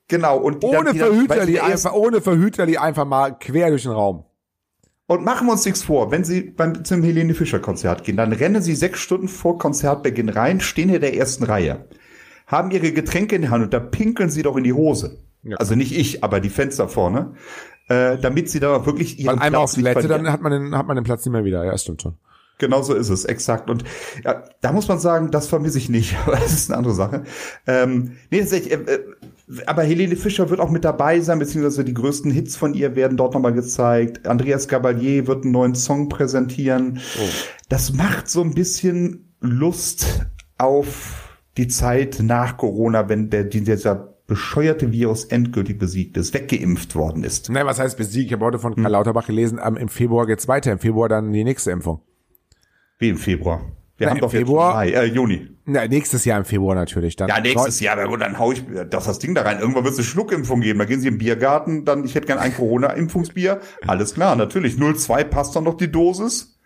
Genau. 0.09 0.39
Und 0.39 0.65
Ohne 0.65 0.93
dann- 0.93 1.47
die 1.47 1.55
erst- 1.55 1.87
einfach, 1.87 1.93
ohne 1.97 2.21
Verhüter, 2.21 2.67
die 2.67 2.79
einfach 2.79 3.05
mal 3.07 3.39
quer 3.39 3.69
durch 3.71 3.85
den 3.85 3.93
Raum. 3.93 4.25
Und 5.07 5.25
machen 5.25 5.47
wir 5.47 5.53
uns 5.53 5.65
nichts 5.65 5.85
vor, 5.85 6.11
wenn 6.11 6.25
Sie 6.25 6.41
beim, 6.41 6.85
zum 6.85 7.05
Helene 7.05 7.35
Fischer 7.35 7.61
Konzert 7.61 8.03
gehen, 8.03 8.17
dann 8.17 8.33
rennen 8.33 8.63
Sie 8.63 8.75
sechs 8.75 8.99
Stunden 8.99 9.29
vor 9.29 9.59
Konzertbeginn 9.59 10.29
rein, 10.29 10.59
stehen 10.61 10.89
in 10.93 11.01
der 11.01 11.17
ersten 11.17 11.45
Reihe, 11.45 11.85
haben 12.49 12.73
Ihre 12.73 12.91
Getränke 12.91 13.37
in 13.37 13.43
der 13.43 13.53
Hand 13.53 13.63
und 13.63 13.73
da 13.73 13.79
pinkeln 13.79 14.29
Sie 14.31 14.43
doch 14.43 14.57
in 14.57 14.65
die 14.65 14.73
Hose. 14.73 15.19
Ja. 15.43 15.57
Also 15.57 15.75
nicht 15.75 15.97
ich, 15.97 16.23
aber 16.23 16.41
die 16.41 16.51
da 16.77 16.89
vorne. 16.89 17.35
äh, 17.89 18.19
damit 18.19 18.49
sie 18.51 18.61
da 18.61 18.87
wirklich 18.87 19.19
ihren 19.19 19.39
Weil 19.39 19.47
einmal 19.47 19.51
Platz 19.51 19.73
auf 19.73 19.77
nicht 19.77 19.85
Toilette, 19.85 20.01
verlieren. 20.03 20.25
dann 20.25 20.33
hat 20.33 20.43
man 20.43 20.53
den, 20.53 20.77
hat 20.77 20.87
man 20.87 20.97
den 20.97 21.05
Platz 21.05 21.25
nicht 21.25 21.33
mehr 21.33 21.45
wieder. 21.45 21.65
Ja, 21.65 21.77
stimmt 21.77 22.03
schon. 22.03 22.15
Genau 22.59 22.83
so 22.83 22.95
ist 22.95 23.09
es, 23.09 23.25
exakt. 23.25 23.71
Und 23.71 23.85
ja, 24.23 24.45
da 24.61 24.73
muss 24.73 24.87
man 24.87 24.99
sagen, 24.99 25.31
das 25.31 25.49
vermisse 25.49 25.79
ich 25.79 25.89
nicht, 25.89 26.17
aber 26.27 26.37
das 26.37 26.53
ist 26.53 26.71
eine 26.71 26.79
andere 26.79 26.95
Sache. 26.95 27.25
Ähm, 27.67 28.19
nee, 28.31 28.41
tatsächlich, 28.41 28.73
äh, 28.73 28.77
äh, 28.77 29.01
aber 29.67 29.83
Helene 29.83 30.15
Fischer 30.15 30.51
wird 30.51 30.61
auch 30.61 30.71
mit 30.71 30.85
dabei 30.85 31.21
sein, 31.21 31.39
beziehungsweise 31.39 31.85
die 31.85 31.95
größten 31.95 32.31
Hits 32.31 32.57
von 32.57 32.75
ihr 32.75 32.95
werden 32.95 33.17
dort 33.17 33.35
nochmal 33.35 33.55
gezeigt. 33.55 34.29
Andreas 34.29 34.69
Gabalier 34.69 35.27
wird 35.27 35.43
einen 35.45 35.53
neuen 35.53 35.75
Song 35.75 36.09
präsentieren. 36.09 37.01
Das 37.69 37.93
macht 37.93 38.29
so 38.29 38.43
ein 38.43 38.55
bisschen 38.55 39.35
Lust 39.41 40.27
auf 40.59 41.39
die 41.57 41.67
Zeit 41.67 42.19
nach 42.23 42.59
Corona, 42.59 43.09
wenn 43.09 43.31
der, 43.31 43.45
dieser 43.45 44.10
bescheuerte 44.31 44.93
Virus 44.93 45.25
endgültig 45.25 45.77
besiegt 45.81 46.17
ist, 46.17 46.33
weggeimpft 46.33 46.95
worden 46.95 47.25
ist. 47.25 47.51
Nein, 47.51 47.67
was 47.67 47.81
heißt 47.81 47.99
besiegt? 47.99 48.27
Ich 48.29 48.33
habe 48.33 48.45
heute 48.45 48.61
von 48.61 48.77
Hm. 48.77 48.83
Karl 48.85 48.93
Lauterbach 48.93 49.27
gelesen, 49.27 49.59
am, 49.59 49.77
im 49.77 49.89
Februar 49.89 50.25
geht's 50.27 50.47
weiter. 50.47 50.71
Im 50.71 50.79
Februar 50.79 51.09
dann 51.09 51.33
die 51.33 51.43
nächste 51.43 51.73
Impfung. 51.73 52.01
Wie 53.01 53.09
im 53.09 53.17
Februar. 53.19 53.61
Wir 53.97 54.07
Na, 54.07 54.11
haben 54.13 54.19
im 54.19 54.21
doch 54.23 54.31
Februar? 54.31 54.85
jetzt 54.85 54.95
Mai, 54.95 55.01
äh, 55.01 55.07
Juni. 55.07 55.49
Na, 55.65 55.85
nächstes 55.89 56.25
Jahr 56.25 56.39
im 56.39 56.45
Februar 56.45 56.77
natürlich. 56.77 57.17
Dann 57.17 57.29
Ja, 57.29 57.41
nächstes 57.41 57.81
Jahr, 57.81 57.99
aber 57.99 58.09
gut, 58.09 58.21
dann 58.21 58.39
hau 58.39 58.53
ich 58.53 58.63
das, 58.89 59.05
das 59.07 59.19
Ding 59.19 59.35
da 59.35 59.43
rein. 59.43 59.59
Irgendwann 59.59 59.83
wird 59.83 59.95
es 59.95 59.99
eine 59.99 60.07
Schluckimpfung 60.07 60.61
geben. 60.61 60.79
Da 60.79 60.85
gehen 60.85 61.01
Sie 61.01 61.09
im 61.09 61.19
Biergarten, 61.19 61.85
dann, 61.85 62.05
ich 62.05 62.15
hätte 62.15 62.29
gern 62.29 62.39
ein 62.39 62.55
Corona-Impfungsbier. 62.55 63.61
Alles 63.85 64.15
klar, 64.15 64.37
natürlich. 64.37 64.77
02 64.79 65.25
passt 65.25 65.57
dann 65.57 65.65
noch 65.65 65.77
die 65.77 65.91
Dosis. 65.91 66.57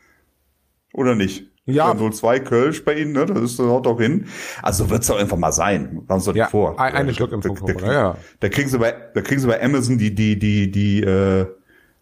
Oder 0.93 1.15
nicht? 1.15 1.51
Ja. 1.67 1.95
02 1.97 2.41
Kölsch 2.41 2.85
bei 2.85 2.95
Ihnen, 2.95 3.13
ne? 3.13 3.25
Das 3.27 3.41
ist 3.41 3.59
das 3.59 3.67
haut 3.67 3.87
doch 3.87 3.99
hin. 3.99 4.27
Also 4.63 4.91
wird's 4.91 5.07
doch 5.07 5.19
einfach 5.19 5.39
mal 5.39 5.53
sein. 5.53 6.03
Machen 6.07 6.21
Sie 6.21 6.27
doch 6.31 6.37
Ja, 6.37 6.45
nicht 6.45 6.51
vor. 6.51 6.79
ein- 6.79 6.95
eine 6.95 7.09
Da- 7.09 7.15
Schluckimpfung, 7.15 7.57
da, 7.67 7.73
da, 7.73 7.75
oder? 7.75 7.93
Ja. 7.93 8.17
da 8.41 8.49
kriegen 8.51 8.69
Sie 8.69 8.79
bei, 8.79 8.95
da 9.15 9.21
kriegen 9.23 9.41
Sie 9.41 9.47
bei 9.47 9.63
Amazon 9.63 9.97
die, 9.97 10.15
die, 10.15 10.39
die, 10.39 10.71
die, 10.71 11.03
äh, 11.03 11.47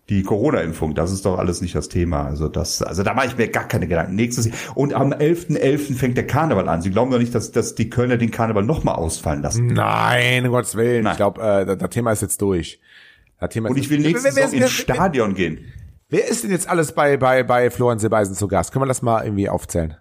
die 0.08 0.24
Corona-Impfung, 0.24 0.94
das 0.96 1.12
ist 1.12 1.24
doch 1.24 1.38
alles 1.38 1.60
nicht 1.62 1.76
das 1.76 1.88
Thema. 1.88 2.24
Also 2.26 2.48
das, 2.48 2.82
also 2.82 3.04
da 3.04 3.14
mache 3.14 3.28
ich 3.28 3.38
mir 3.38 3.46
gar 3.48 3.68
keine 3.68 3.86
Gedanken. 3.86 4.16
Nächstes 4.16 4.46
Jahr. 4.46 4.54
Und 4.74 4.94
am 4.94 5.12
11.11. 5.12 5.94
fängt 5.96 6.16
der 6.16 6.26
Karneval 6.26 6.68
an. 6.68 6.82
Sie 6.82 6.90
glauben 6.90 7.12
doch 7.12 7.20
nicht, 7.20 7.32
dass, 7.34 7.52
dass 7.52 7.76
die 7.76 7.88
Kölner 7.88 8.16
den 8.16 8.32
Karneval 8.32 8.64
nochmal 8.64 8.96
ausfallen 8.96 9.42
lassen. 9.42 9.68
Nein, 9.68 10.44
um 10.44 10.50
Gottes 10.50 10.74
Willen. 10.74 11.04
Nein. 11.04 11.12
Ich 11.12 11.16
glaube, 11.18 11.40
äh, 11.40 11.76
das, 11.76 11.88
Thema 11.90 12.10
ist 12.10 12.20
jetzt 12.20 12.42
durch. 12.42 12.80
Das 13.38 13.50
Thema 13.50 13.70
Und 13.70 13.76
ich 13.78 13.88
will 13.90 14.00
nächstes 14.00 14.36
Jahr 14.36 14.52
ins 14.52 14.70
Stadion 14.72 15.34
gehen. 15.34 15.66
Wer 16.12 16.28
ist 16.28 16.44
denn 16.44 16.50
jetzt 16.50 16.68
alles 16.68 16.92
bei, 16.92 17.16
bei, 17.16 17.42
bei 17.42 17.70
Florian 17.70 17.98
Silbeisen 17.98 18.36
zu 18.36 18.46
Gast? 18.46 18.70
Können 18.72 18.84
wir 18.84 18.88
das 18.88 19.02
mal 19.02 19.24
irgendwie 19.24 19.48
aufzählen? 19.48 19.96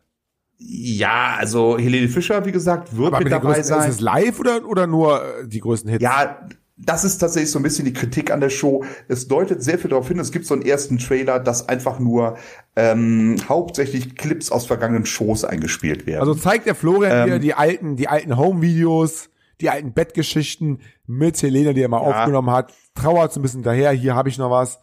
Ja, 0.57 1.37
also 1.39 1.79
Helene 1.79 2.07
Fischer, 2.07 2.45
wie 2.45 2.51
gesagt, 2.51 2.95
wird 2.95 3.13
mit 3.13 3.23
mit 3.23 3.33
dabei 3.33 3.53
größten, 3.53 3.61
ist 3.61 3.67
sein. 3.67 3.89
es 3.89 3.99
live 3.99 4.39
oder, 4.39 4.63
oder 4.67 4.85
nur 4.85 5.23
äh, 5.23 5.47
die 5.47 5.59
größten 5.59 5.89
Hits? 5.89 6.03
Ja, 6.03 6.47
das 6.77 7.03
ist 7.03 7.17
tatsächlich 7.17 7.49
so 7.49 7.57
ein 7.57 7.63
bisschen 7.63 7.85
die 7.85 7.93
Kritik 7.93 8.31
an 8.31 8.41
der 8.41 8.49
Show. 8.49 8.83
Es 9.07 9.27
deutet 9.27 9.63
sehr 9.63 9.79
viel 9.79 9.89
darauf 9.89 10.07
hin, 10.07 10.19
es 10.19 10.31
gibt 10.31 10.45
so 10.45 10.53
einen 10.53 10.63
ersten 10.63 10.99
Trailer, 10.99 11.39
dass 11.39 11.67
einfach 11.67 11.99
nur 11.99 12.37
ähm, 12.75 13.37
hauptsächlich 13.47 14.15
Clips 14.15 14.51
aus 14.51 14.67
vergangenen 14.67 15.05
Shows 15.05 15.45
eingespielt 15.45 16.05
werden. 16.05 16.19
Also 16.19 16.35
zeigt 16.35 16.67
der 16.67 16.75
Florian 16.75 17.11
Ähm, 17.11 17.29
hier 17.29 17.39
die 17.39 17.53
alten, 17.53 17.95
die 17.95 18.07
alten 18.07 18.37
Home-Videos, 18.37 19.29
die 19.61 19.69
alten 19.69 19.93
Bettgeschichten 19.93 20.81
mit 21.07 21.41
Helene, 21.41 21.73
die 21.73 21.81
er 21.81 21.89
mal 21.89 21.99
aufgenommen 21.99 22.51
hat. 22.51 22.73
Trauert 22.95 23.33
so 23.33 23.39
ein 23.39 23.43
bisschen 23.43 23.63
daher, 23.63 23.91
hier 23.91 24.15
habe 24.15 24.29
ich 24.29 24.37
noch 24.37 24.51
was. 24.51 24.79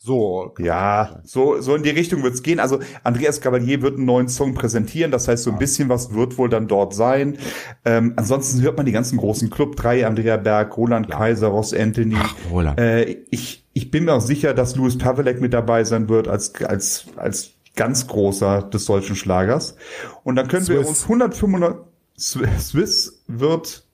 So. 0.00 0.54
Ja, 0.58 1.20
so, 1.24 1.60
so 1.60 1.74
in 1.74 1.82
die 1.82 1.90
Richtung 1.90 2.22
wird's 2.22 2.42
gehen. 2.42 2.60
Also 2.60 2.78
Andreas 3.02 3.40
Gabalier 3.40 3.82
wird 3.82 3.96
einen 3.96 4.06
neuen 4.06 4.28
Song 4.28 4.54
präsentieren. 4.54 5.10
Das 5.10 5.26
heißt, 5.26 5.42
so 5.42 5.50
ein 5.50 5.58
bisschen 5.58 5.88
was 5.88 6.14
wird 6.14 6.38
wohl 6.38 6.48
dann 6.48 6.68
dort 6.68 6.94
sein. 6.94 7.36
Ähm, 7.84 8.14
ansonsten 8.16 8.62
hört 8.62 8.76
man 8.76 8.86
die 8.86 8.92
ganzen 8.92 9.18
großen 9.18 9.50
Club 9.50 9.74
3, 9.76 10.06
Andrea 10.06 10.36
Berg, 10.36 10.76
Roland 10.76 11.10
Kaiser, 11.10 11.48
Ross 11.48 11.74
Anthony. 11.74 12.16
Roland. 12.50 12.78
Äh, 12.78 13.16
ich, 13.30 13.66
ich 13.72 13.90
bin 13.90 14.04
mir 14.04 14.14
auch 14.14 14.20
sicher, 14.20 14.54
dass 14.54 14.76
Louis 14.76 14.96
Pavelek 14.96 15.40
mit 15.40 15.52
dabei 15.52 15.82
sein 15.82 16.08
wird 16.08 16.28
als, 16.28 16.54
als, 16.62 17.06
als 17.16 17.50
ganz 17.74 18.06
großer 18.06 18.62
des 18.62 18.84
deutschen 18.84 19.16
Schlagers. 19.16 19.74
Und 20.22 20.36
dann 20.36 20.46
können 20.46 20.66
wir 20.68 20.76
Swiss. 20.84 20.88
uns 20.88 21.02
195, 21.04 21.84
Swiss 22.18 22.68
Swiss 22.68 23.22
wird 23.26 23.87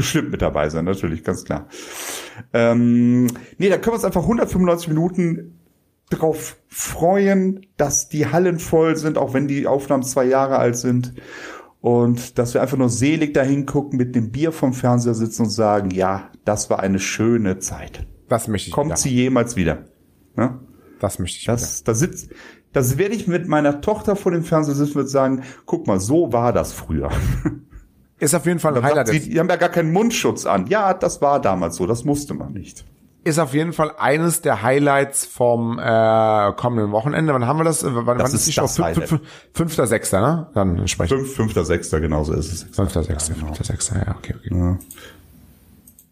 bestimmt 0.00 0.30
mit 0.30 0.40
dabei 0.40 0.70
sein, 0.70 0.86
natürlich, 0.86 1.24
ganz 1.24 1.44
klar. 1.44 1.66
Ähm, 2.54 3.26
nee, 3.58 3.68
da 3.68 3.76
können 3.76 3.88
wir 3.88 3.94
uns 3.96 4.04
einfach 4.06 4.22
195 4.22 4.88
Minuten 4.88 5.60
drauf 6.08 6.56
freuen, 6.68 7.66
dass 7.76 8.08
die 8.08 8.26
Hallen 8.26 8.58
voll 8.58 8.96
sind, 8.96 9.18
auch 9.18 9.34
wenn 9.34 9.46
die 9.46 9.66
Aufnahmen 9.66 10.02
zwei 10.02 10.24
Jahre 10.24 10.58
alt 10.58 10.76
sind. 10.76 11.12
Und 11.82 12.38
dass 12.38 12.54
wir 12.54 12.62
einfach 12.62 12.78
nur 12.78 12.88
selig 12.88 13.34
dahin 13.34 13.66
gucken, 13.66 13.98
mit 13.98 14.14
dem 14.14 14.30
Bier 14.30 14.52
vom 14.52 14.72
Fernseher 14.72 15.12
sitzen 15.12 15.42
und 15.42 15.50
sagen, 15.50 15.90
ja, 15.90 16.30
das 16.46 16.70
war 16.70 16.80
eine 16.80 16.98
schöne 16.98 17.58
Zeit. 17.58 18.06
Das 18.30 18.48
möchte 18.48 18.68
ich 18.68 18.74
Kommt 18.74 18.86
wieder. 18.86 18.96
sie 18.96 19.10
jemals 19.10 19.56
wieder? 19.56 19.84
Ne? 20.34 20.60
Das 20.98 21.18
möchte 21.18 21.36
ich 21.36 21.44
wieder. 21.44 21.52
Das, 21.52 21.84
da 21.84 21.92
sitzt, 21.92 22.30
das 22.72 22.96
werde 22.96 23.14
ich 23.14 23.26
mit 23.26 23.48
meiner 23.48 23.82
Tochter 23.82 24.16
vor 24.16 24.32
dem 24.32 24.44
Fernseher 24.44 24.74
sitzen 24.74 24.98
und 24.98 25.08
sagen, 25.08 25.42
guck 25.66 25.86
mal, 25.86 26.00
so 26.00 26.32
war 26.32 26.54
das 26.54 26.72
früher. 26.72 27.10
Ist 28.20 28.34
auf 28.34 28.46
jeden 28.46 28.60
Fall 28.60 28.76
ein 28.76 28.82
Highlight. 28.82 29.08
sie, 29.08 29.20
die 29.30 29.40
haben 29.40 29.48
ja 29.48 29.56
gar 29.56 29.68
keinen 29.70 29.92
Mundschutz 29.92 30.46
an. 30.46 30.66
Ja, 30.68 30.94
das 30.94 31.20
war 31.20 31.40
damals 31.40 31.76
so, 31.76 31.86
das 31.86 32.04
musste 32.04 32.34
man 32.34 32.52
nicht. 32.52 32.84
ist 33.24 33.38
auf 33.38 33.52
jeden 33.54 33.72
Fall 33.72 33.92
eines 33.98 34.40
der 34.42 34.62
Highlights 34.62 35.26
vom 35.26 35.78
äh, 35.78 36.52
kommenden 36.56 36.92
Wochenende. 36.92 37.32
Wann 37.34 37.46
haben 37.46 37.58
wir 37.58 37.64
das? 37.64 37.82
Äh, 37.82 37.88
Wann, 37.92 38.18
Das 38.18 38.28
wann 38.28 38.36
ist 38.36 38.46
die 38.46 38.52
Show? 38.52 38.66
Fünfter, 39.52 39.86
sechster, 39.86 40.20
ne? 40.20 40.46
Dann 40.54 40.86
sprechen 40.88 41.18
Fünf, 41.18 41.34
fünfter, 41.34 41.64
sechster, 41.64 42.00
genauso 42.00 42.32
ist 42.34 42.52
es. 42.52 42.62
Fünfter, 42.74 43.02
sechster, 43.02 43.34
fünfter, 43.34 43.64
sechster, 43.64 43.96
ja, 44.06 44.14
okay, 44.16 44.34
okay. 44.38 44.48
Ja. 44.54 44.78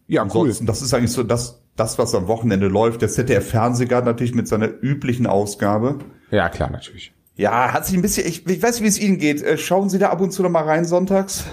Ja, 0.07 0.21
cool. 0.23 0.41
Ansonsten, 0.41 0.65
das 0.65 0.81
ist 0.81 0.93
eigentlich 0.93 1.11
so 1.11 1.21
das, 1.23 1.61
das, 1.75 1.99
was 1.99 2.15
am 2.15 2.27
Wochenende 2.27 2.67
läuft. 2.67 3.01
Der 3.03 3.09
ZDF 3.09 3.47
Fernsehgarten 3.51 4.05
natürlich 4.07 4.33
mit 4.33 4.47
seiner 4.47 4.67
üblichen 4.81 5.27
Ausgabe. 5.27 5.99
Ja, 6.31 6.49
klar, 6.49 6.71
natürlich. 6.71 7.13
Ja, 7.35 7.71
hat 7.73 7.85
sich 7.85 7.95
ein 7.95 8.01
bisschen, 8.01 8.27
ich, 8.27 8.45
ich 8.47 8.61
weiß 8.61 8.75
nicht, 8.75 8.83
wie 8.83 8.87
es 8.87 8.99
Ihnen 8.99 9.17
geht. 9.19 9.41
Äh, 9.43 9.57
Schauen 9.59 9.89
Sie 9.89 9.99
da 9.99 10.09
ab 10.09 10.19
und 10.21 10.31
zu 10.31 10.41
noch 10.41 10.49
mal 10.49 10.63
rein 10.63 10.83
sonntags? 10.83 11.45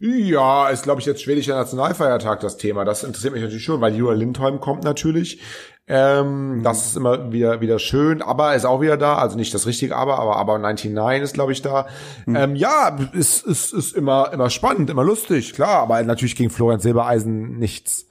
Ja, 0.00 0.68
ist, 0.68 0.82
glaube 0.82 1.00
ich, 1.00 1.06
jetzt 1.06 1.22
schwedischer 1.22 1.54
Nationalfeiertag 1.54 2.40
das 2.40 2.56
Thema. 2.56 2.84
Das 2.84 3.04
interessiert 3.04 3.32
mich 3.32 3.42
natürlich 3.42 3.64
schon, 3.64 3.80
weil 3.80 3.94
Julia 3.94 4.14
Lindholm 4.14 4.60
kommt 4.60 4.84
natürlich. 4.84 5.40
Ähm, 5.86 6.62
Das 6.62 6.86
ist 6.86 6.96
immer 6.96 7.32
wieder 7.32 7.60
wieder 7.60 7.78
schön. 7.78 8.22
Aber 8.22 8.54
ist 8.54 8.64
auch 8.64 8.80
wieder 8.80 8.96
da. 8.96 9.16
Also 9.16 9.36
nicht 9.36 9.52
das 9.54 9.66
richtige 9.66 9.96
Aber, 9.96 10.18
aber 10.18 10.36
aber 10.36 10.58
99 10.58 11.22
ist, 11.22 11.34
glaube 11.34 11.52
ich, 11.52 11.62
da. 11.62 11.86
Ähm, 12.26 12.56
ja, 12.56 12.96
ist, 13.12 13.46
ist, 13.46 13.72
ist 13.72 13.94
immer, 13.94 14.32
immer 14.32 14.50
spannend, 14.50 14.90
immer 14.90 15.04
lustig, 15.04 15.52
klar. 15.52 15.80
Aber 15.82 16.02
natürlich 16.02 16.36
gegen 16.36 16.50
Florian 16.50 16.80
Silbereisen 16.80 17.58
nichts. 17.58 18.06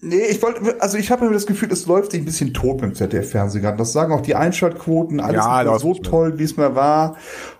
Nee, 0.00 0.26
ich 0.30 0.40
wollte, 0.42 0.80
also 0.80 0.96
ich 0.96 1.10
habe 1.10 1.26
mir 1.26 1.32
das 1.32 1.46
Gefühl, 1.46 1.72
es 1.72 1.86
läuft 1.86 2.12
sich 2.12 2.20
ein 2.20 2.24
bisschen 2.24 2.54
tot 2.54 2.80
beim 2.80 2.94
ZDF 2.94 3.32
Fernsehgarten. 3.32 3.78
Das 3.78 3.92
sagen 3.92 4.12
auch 4.12 4.20
die 4.20 4.36
Einschaltquoten, 4.36 5.18
alles 5.18 5.44
Ja, 5.44 5.78
so 5.80 5.94
toll, 5.94 6.38
wie 6.38 6.44
es 6.44 6.56
mal 6.56 6.76
war. 6.76 7.16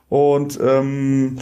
Und 0.09 0.59
ähm, 0.63 1.39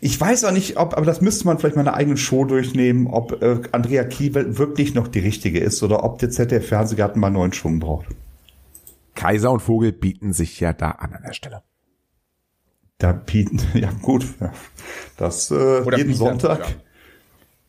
ich 0.00 0.20
weiß 0.20 0.44
auch 0.44 0.52
nicht, 0.52 0.78
ob, 0.78 0.96
aber 0.96 1.06
das 1.06 1.20
müsste 1.20 1.46
man 1.46 1.58
vielleicht 1.58 1.76
mal 1.76 1.82
eine 1.82 1.94
eigene 1.94 2.16
Show 2.16 2.44
durchnehmen, 2.44 3.06
ob 3.06 3.42
äh, 3.42 3.60
Andrea 3.72 4.04
Kiewel 4.04 4.58
wirklich 4.58 4.94
noch 4.94 5.08
die 5.08 5.20
richtige 5.20 5.60
ist 5.60 5.82
oder 5.82 6.02
ob 6.04 6.18
der 6.18 6.30
ZDF 6.30 6.66
Fernsehgarten 6.66 7.20
mal 7.20 7.28
einen 7.28 7.36
neuen 7.36 7.52
Schwung 7.52 7.78
braucht. 7.78 8.06
Kaiser 9.14 9.50
und 9.52 9.60
Vogel 9.60 9.92
bieten 9.92 10.32
sich 10.32 10.58
ja 10.58 10.72
da 10.72 10.90
an 10.90 11.12
an 11.12 11.22
der 11.22 11.34
Stelle. 11.34 11.62
Da 12.98 13.12
bieten, 13.12 13.60
ja 13.74 13.90
gut, 14.00 14.24
ja. 14.40 14.52
das 15.18 15.50
äh, 15.50 15.54
Oder 15.54 15.98
jeden 15.98 16.12
biedern 16.12 16.38
Sonntag 16.38 16.64
sogar. 16.64 16.82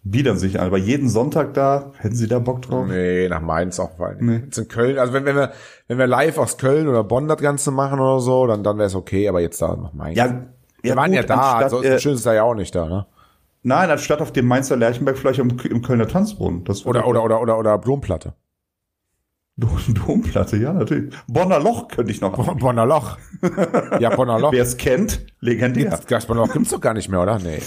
Biedern 0.03 0.38
sich 0.38 0.60
an, 0.60 0.67
aber 0.67 0.77
jeden 0.77 1.07
Sonntag 1.10 1.53
da, 1.53 1.91
hätten 1.98 2.15
Sie 2.15 2.27
da 2.27 2.39
Bock 2.39 2.62
drauf? 2.62 2.88
Nee, 2.88 3.27
nach 3.29 3.41
Mainz 3.41 3.79
auch, 3.79 3.98
weil 4.00 4.17
jetzt 4.45 4.57
in 4.57 4.67
Köln, 4.67 4.98
also 5.00 5.13
wenn, 5.13 5.25
wenn 5.25 5.36
wir, 5.36 5.51
wenn 5.88 5.98
wir 5.98 6.07
live 6.07 6.38
aus 6.38 6.57
Köln 6.57 6.88
oder 6.88 7.03
Bonn 7.03 7.27
das 7.27 7.38
Ganze 7.41 7.72
machen 7.72 8.00
oder 8.00 8.19
so, 8.19 8.45
dann, 8.48 8.63
dann 8.63 8.77
wäre 8.77 8.88
es 8.88 8.95
okay, 8.95 9.27
aber 9.29 9.39
jetzt 9.39 9.62
da 9.62 9.75
nach 9.75 9.93
Mainz. 9.93 10.17
Ja, 10.17 10.43
wir 10.81 10.95
waren 10.95 11.07
gut, 11.12 11.15
ja 11.15 11.24
da, 11.24 11.36
anstatt, 11.36 11.63
also 11.63 11.83
äh, 11.83 12.00
schön 12.00 12.15
ist 12.15 12.25
da 12.25 12.33
ja 12.33 12.43
auch 12.43 12.55
nicht 12.55 12.75
da, 12.75 12.86
ne? 12.86 13.05
Nein, 13.65 13.89
anstatt 13.89 14.22
auf 14.22 14.33
dem 14.33 14.45
Mainzer 14.45 14.75
Lerchenberg 14.75 15.17
vielleicht 15.17 15.39
im, 15.39 15.57
im 15.57 15.81
Kölner 15.81 16.07
Tanzbrunnen. 16.07 16.65
Das 16.65 16.86
Oder, 16.86 17.07
oder, 17.07 17.24
oder, 17.24 17.39
oder, 17.41 17.57
oder 17.57 17.77
Domplatte. 17.77 18.33
Dom- 19.55 19.77
Domplatte, 20.05 20.57
ja, 20.57 20.74
natürlich. 20.74 21.13
Bonner 21.27 21.60
Loch 21.60 21.88
könnte 21.88 22.12
ich 22.12 22.19
noch. 22.19 22.33
Bo- 22.36 22.55
Bonner 22.55 22.86
Loch. 22.86 23.17
ja, 24.00 24.13
Bonner 24.13 24.39
Loch. 24.39 24.51
Wer 24.51 24.63
es 24.63 24.75
kennt, 24.75 25.25
legendär. 25.39 25.98
Das 26.10 26.25
Bonner 26.25 26.41
Loch 26.45 26.51
gibt's 26.51 26.72
doch 26.72 26.81
gar 26.81 26.93
nicht 26.93 27.07
mehr, 27.07 27.22
oder? 27.22 27.39
Nee. 27.39 27.60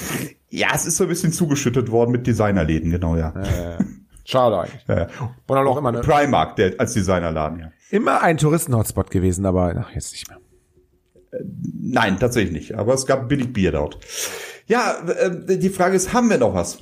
Ja, 0.56 0.68
es 0.74 0.86
ist 0.86 0.96
so 0.96 1.04
ein 1.04 1.08
bisschen 1.08 1.32
zugeschüttet 1.32 1.90
worden 1.90 2.12
mit 2.12 2.26
Designerläden, 2.26 2.90
genau, 2.90 3.14
ja. 3.14 3.34
Schade 4.24 4.58
eigentlich. 4.58 4.84
ja. 4.88 5.00
ja. 5.00 5.06
Bonner 5.46 5.62
Loch 5.62 5.76
immer, 5.76 5.92
ne, 5.92 6.00
Primark, 6.00 6.56
der 6.56 6.74
als 6.78 6.94
Designerladen, 6.94 7.60
ja. 7.60 7.72
immer 7.90 8.22
ein 8.22 8.38
Touristen-Hotspot 8.38 9.10
gewesen, 9.10 9.44
aber 9.44 9.74
ach, 9.78 9.94
jetzt 9.94 10.12
nicht 10.12 10.28
mehr. 10.30 10.38
Nein, 11.78 12.18
tatsächlich 12.18 12.52
nicht. 12.52 12.74
Aber 12.74 12.94
es 12.94 13.04
gab 13.04 13.28
billig 13.28 13.52
Bier 13.52 13.72
dort. 13.72 13.98
Ja, 14.66 14.96
äh, 15.06 15.58
die 15.58 15.68
Frage 15.68 15.94
ist, 15.94 16.14
haben 16.14 16.30
wir 16.30 16.38
noch 16.38 16.54
was? 16.54 16.78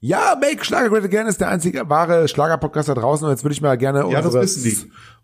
Ja, 0.00 0.36
Make 0.40 0.64
Schlager 0.64 0.90
Great 0.90 1.04
Again 1.04 1.26
ist 1.26 1.40
der 1.40 1.48
einzige 1.48 1.88
wahre 1.88 2.28
Schlager-Podcast 2.28 2.88
da 2.88 2.94
draußen. 2.94 3.26
Und 3.26 3.32
jetzt 3.32 3.44
würde 3.44 3.54
ich 3.54 3.62
mal 3.62 3.76
gerne 3.78 4.00
Ja, 4.10 4.20
unsere, 4.20 4.46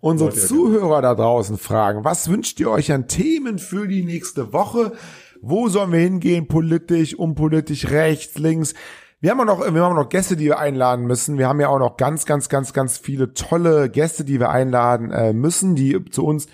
unsere 0.01 0.31
Zuhörer 0.31 1.03
da 1.03 1.15
draußen 1.15 1.59
fragen. 1.59 2.05
Was 2.05 2.31
wünscht 2.31 2.61
ihr 2.61 2.71
euch 2.71 2.93
an 2.93 3.07
Themen 3.07 3.59
für 3.59 3.87
die 3.87 4.05
nächste 4.05 4.53
Woche? 4.53 4.93
Wo 5.43 5.69
sollen 5.69 5.93
wir 5.93 6.01
hingehen? 6.01 6.49
Politisch, 6.49 7.15
unpolitisch, 7.15 7.91
rechts, 7.91 8.39
links? 8.39 8.75
Wir 9.21 9.31
haben 9.31 9.41
auch 9.41 9.45
noch, 9.45 9.61
wir 9.61 9.83
haben 9.83 9.93
auch 9.93 10.03
noch 10.03 10.09
Gäste, 10.09 10.37
die 10.37 10.47
wir 10.47 10.59
einladen 10.59 11.07
müssen. 11.07 11.39
Wir 11.39 11.49
haben 11.49 11.61
ja 11.61 11.69
auch 11.69 11.79
noch 11.79 11.97
ganz, 11.97 12.27
ganz, 12.27 12.49
ganz, 12.49 12.73
ganz 12.73 12.99
viele 12.99 13.35
tolle 13.35 13.91
Gäste, 13.91 14.25
die 14.25 14.41
wir 14.41 14.51
einladen 14.51 15.11
äh, 15.11 15.33
müssen, 15.33 15.75
die 15.75 16.05
zu 16.11 16.25
uns 16.25 16.47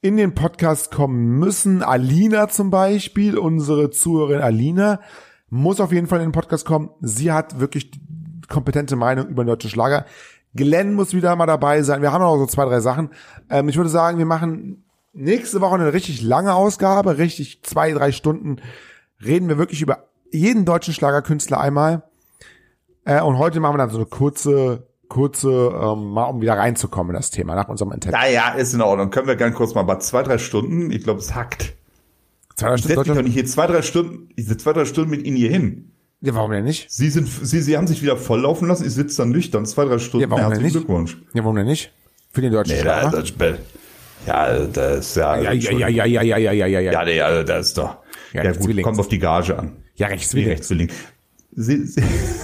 in 0.00 0.16
den 0.16 0.34
Podcast 0.34 0.92
kommen 0.92 1.38
müssen. 1.38 1.82
Alina 1.82 2.48
zum 2.48 2.70
Beispiel, 2.70 3.38
unsere 3.38 3.90
Zuhörerin 3.90 4.40
Alina, 4.40 5.00
muss 5.48 5.80
auf 5.80 5.92
jeden 5.92 6.06
Fall 6.06 6.20
in 6.20 6.28
den 6.28 6.32
Podcast 6.32 6.64
kommen. 6.64 6.90
Sie 7.00 7.32
hat 7.32 7.60
wirklich 7.60 7.90
kompetente 8.48 8.96
Meinung 8.96 9.26
über 9.28 9.44
den 9.44 9.48
deutschen 9.48 9.70
Schlager. 9.70 10.06
Glenn 10.54 10.94
muss 10.94 11.14
wieder 11.14 11.34
mal 11.36 11.46
dabei 11.46 11.82
sein. 11.82 12.02
Wir 12.02 12.12
haben 12.12 12.22
noch 12.22 12.36
so 12.38 12.46
zwei, 12.46 12.64
drei 12.64 12.80
Sachen. 12.80 13.10
Ähm, 13.50 13.68
ich 13.68 13.76
würde 13.76 13.90
sagen, 13.90 14.18
wir 14.18 14.26
machen 14.26 14.85
nächste 15.16 15.60
Woche 15.60 15.74
eine 15.74 15.92
richtig 15.92 16.22
lange 16.22 16.54
Ausgabe, 16.54 17.18
richtig 17.18 17.62
zwei, 17.62 17.92
drei 17.92 18.12
Stunden 18.12 18.56
reden 19.24 19.48
wir 19.48 19.58
wirklich 19.58 19.82
über 19.82 20.04
jeden 20.30 20.64
deutschen 20.64 20.94
Schlagerkünstler 20.94 21.60
einmal. 21.60 22.02
Äh, 23.04 23.20
und 23.22 23.38
heute 23.38 23.60
machen 23.60 23.74
wir 23.74 23.78
dann 23.78 23.90
so 23.90 23.96
eine 23.96 24.06
kurze, 24.06 24.86
kurze, 25.08 25.48
ähm, 25.50 26.10
mal 26.10 26.24
um 26.24 26.40
wieder 26.40 26.54
reinzukommen 26.58 27.14
in 27.14 27.16
das 27.20 27.30
Thema 27.30 27.54
nach 27.54 27.68
unserem 27.68 27.92
Interview. 27.92 28.16
Naja, 28.18 28.50
ist 28.54 28.74
in 28.74 28.82
Ordnung. 28.82 29.10
Können 29.10 29.28
wir 29.28 29.36
gerne 29.36 29.54
kurz 29.54 29.74
mal 29.74 29.82
bei 29.82 29.96
zwei, 29.98 30.22
drei 30.22 30.38
Stunden. 30.38 30.90
Ich 30.90 31.04
glaube, 31.04 31.20
es 31.20 31.34
hackt. 31.34 31.74
Zwei, 32.56 32.68
drei 32.68 32.74
Ich 32.74 32.82
setze 32.82 32.88
mich 32.88 32.96
doch 32.96 33.04
Stunden 33.14 33.24
nicht 33.24 33.34
hier 33.34 33.46
zwei, 33.46 33.66
drei 33.66 33.82
Stunden, 33.82 34.28
ich 34.34 34.46
sitze 34.46 34.64
zwei, 34.64 34.72
drei 34.72 34.84
Stunden 34.84 35.10
mit 35.10 35.24
Ihnen 35.24 35.36
hier 35.36 35.50
hin. 35.50 35.92
ja, 36.22 36.34
warum 36.34 36.50
denn 36.50 36.64
nicht? 36.64 36.90
Sie 36.90 37.08
sind, 37.10 37.28
Sie, 37.28 37.60
Sie 37.60 37.76
haben 37.76 37.86
sich 37.86 38.02
wieder 38.02 38.16
volllaufen 38.16 38.66
lassen. 38.66 38.84
Ich 38.86 38.92
sitze 38.94 39.18
dann 39.18 39.30
nüchtern. 39.30 39.64
Zwei, 39.66 39.84
drei 39.84 39.98
Stunden. 39.98 40.22
Ja, 40.22 40.30
warum 40.30 40.42
denn 40.42 40.50
Herzlichen 40.52 40.64
nicht? 40.78 40.86
Glückwunsch. 40.86 41.18
Ja, 41.34 41.42
warum 41.44 41.56
denn 41.56 41.66
nicht? 41.66 41.92
Für 42.32 42.40
den 42.40 42.52
deutschen 42.52 42.76
Nee, 42.76 42.82
da, 42.82 43.00
Schlager? 43.10 43.22
das, 43.22 43.32
ja, 44.26 44.66
das 44.66 45.08
ist 45.08 45.16
ja, 45.16 45.36
ja, 45.40 45.52
ja, 45.52 45.88
ja, 45.88 45.88
ja, 45.88 46.04
ja, 46.04 46.22
ja, 46.22 46.36
ja, 46.36 46.52
ja, 46.52 46.66
ja, 46.66 46.80
ja. 46.80 46.92
Ja, 46.92 47.04
nee, 47.04 47.20
also 47.20 47.42
das 47.42 47.68
ist 47.68 47.78
doch. 47.78 47.98
Ja, 48.32 48.44
Ja, 48.44 48.52
gut, 48.52 48.82
kommt 48.82 48.98
auf 48.98 49.08
die 49.08 49.18
Gage 49.18 49.58
an. 49.58 49.76
Ja, 49.94 50.08
Die 50.08 50.14
Rechtswillig. 50.14 50.48
Rechtswilligen. 50.48 50.94
Sie, 51.58 51.86
Sie, 51.86 52.02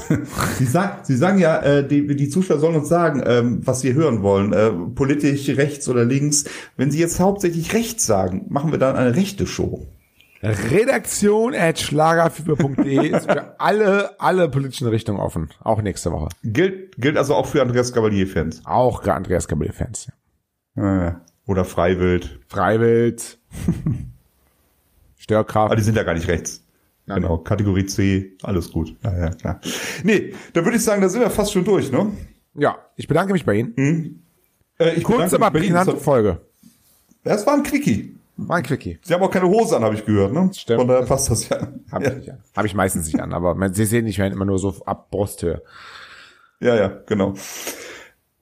Sie, 0.58 0.64
sagen, 0.64 1.00
Sie 1.02 1.16
sagen 1.16 1.38
ja, 1.38 1.60
äh, 1.60 1.86
die, 1.86 2.06
die 2.16 2.28
Zuschauer 2.30 2.58
sollen 2.58 2.76
uns 2.76 2.88
sagen, 2.88 3.22
ähm, 3.26 3.60
was 3.62 3.80
sie 3.82 3.92
hören 3.92 4.22
wollen, 4.22 4.54
äh, 4.54 4.70
politisch 4.70 5.48
rechts 5.50 5.86
oder 5.88 6.04
links. 6.04 6.44
Wenn 6.78 6.90
Sie 6.90 6.98
jetzt 6.98 7.20
hauptsächlich 7.20 7.74
rechts 7.74 8.06
sagen, 8.06 8.46
machen 8.48 8.72
wir 8.72 8.78
dann 8.78 8.96
eine 8.96 9.14
rechte 9.14 9.46
Show. 9.46 9.86
Redaktion 10.42 11.54
at 11.54 11.78
schlagerfieber.de 11.78 13.08
ist 13.16 13.30
für 13.30 13.60
alle, 13.60 14.18
alle 14.20 14.48
politischen 14.48 14.88
Richtungen 14.88 15.20
offen. 15.20 15.50
Auch 15.60 15.80
nächste 15.82 16.10
Woche. 16.10 16.30
Gilt, 16.42 16.96
gilt 16.96 17.16
also 17.16 17.34
auch 17.34 17.46
für 17.46 17.62
Andreas 17.62 17.92
Gabalier-Fans. 17.92 18.62
Auch 18.64 19.06
Andreas 19.06 19.46
Gabriel-Fans. 19.46 20.08
Äh, 20.76 21.12
oder 21.46 21.64
Freiwild. 21.64 22.40
Freiwild. 22.48 23.38
Aber 23.66 25.22
Störkraft. 25.22 25.78
die 25.78 25.82
sind 25.82 25.96
ja 25.96 26.02
gar 26.02 26.14
nicht 26.14 26.28
rechts. 26.28 26.64
Nein, 27.06 27.22
genau, 27.22 27.38
Kategorie 27.38 27.86
C, 27.86 28.32
alles 28.42 28.70
gut. 28.70 28.96
Ja, 29.02 29.16
ja, 29.16 29.30
klar. 29.30 29.60
Nee, 30.04 30.34
da 30.52 30.64
würde 30.64 30.76
ich 30.76 30.84
sagen, 30.84 31.02
da 31.02 31.08
sind 31.08 31.20
wir 31.20 31.30
fast 31.30 31.52
schon 31.52 31.64
durch, 31.64 31.90
ne? 31.90 32.12
Ja, 32.54 32.78
ich 32.96 33.08
bedanke 33.08 33.32
mich 33.32 33.44
bei 33.44 33.54
Ihnen. 33.54 34.22
Äh, 34.78 34.94
ich 34.94 35.04
Kurz, 35.04 35.32
aber 35.34 35.50
prägnante 35.50 35.96
Folge. 35.96 36.40
Das 37.24 37.46
war 37.46 37.54
ein 37.54 37.62
Quickie. 37.62 38.16
War 38.36 38.56
ein 38.56 38.62
Quickie. 38.62 38.98
Sie 39.02 39.14
haben 39.14 39.22
auch 39.22 39.30
keine 39.30 39.48
Hose 39.48 39.76
an, 39.76 39.84
habe 39.84 39.94
ich 39.94 40.04
gehört, 40.04 40.32
ne? 40.32 40.50
Stimmt. 40.54 40.80
Von 40.80 40.88
daher 40.88 41.04
passt 41.04 41.30
das 41.30 41.48
ja. 41.48 41.68
Habe 41.90 42.04
ja. 42.04 42.16
ich. 42.16 42.30
Hab 42.56 42.64
ich 42.64 42.74
meistens 42.74 43.06
nicht 43.06 43.20
an, 43.20 43.32
aber 43.32 43.54
man, 43.54 43.74
Sie 43.74 43.84
sehen 43.84 44.04
nicht, 44.04 44.18
wenn 44.18 44.32
immer 44.32 44.44
nur 44.44 44.58
so 44.58 44.74
ab 44.86 45.10
Brusthöhe. 45.10 45.62
Ja, 46.60 46.76
ja, 46.76 46.88
genau. 47.06 47.34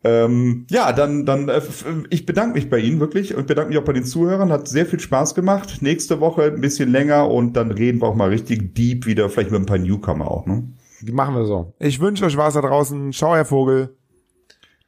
Ähm, 0.03 0.67
ja, 0.71 0.93
dann, 0.93 1.27
dann, 1.27 1.49
äh, 1.49 1.61
ich 2.09 2.25
bedanke 2.25 2.55
mich 2.55 2.71
bei 2.71 2.79
Ihnen 2.79 3.01
wirklich 3.01 3.35
und 3.35 3.47
bedanke 3.47 3.71
mich 3.71 3.79
auch 3.79 3.85
bei 3.85 3.93
den 3.93 4.05
Zuhörern. 4.05 4.51
Hat 4.51 4.67
sehr 4.67 4.87
viel 4.87 5.01
Spaß 5.01 5.35
gemacht. 5.35 5.83
Nächste 5.83 6.21
Woche 6.21 6.45
ein 6.45 6.61
bisschen 6.61 6.91
länger 6.91 7.29
und 7.31 7.55
dann 7.55 7.71
reden 7.71 8.01
wir 8.01 8.09
auch 8.09 8.15
mal 8.15 8.31
richtig 8.31 8.75
deep 8.75 9.07
wieder, 9.07 9.29
vielleicht 9.29 9.51
mit 9.51 9.61
ein 9.61 9.67
paar 9.67 9.79
Newcomer 9.79 10.31
auch, 10.31 10.47
ne? 10.47 10.65
Machen 11.13 11.35
wir 11.35 11.45
so. 11.45 11.73
Ich 11.79 12.01
wünsche 12.01 12.25
euch 12.25 12.37
was 12.37 12.55
da 12.55 12.61
draußen. 12.61 13.13
Ciao, 13.13 13.35
Herr 13.35 13.47
Vogel. 13.47 13.97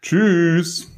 Tschüss. 0.02 0.91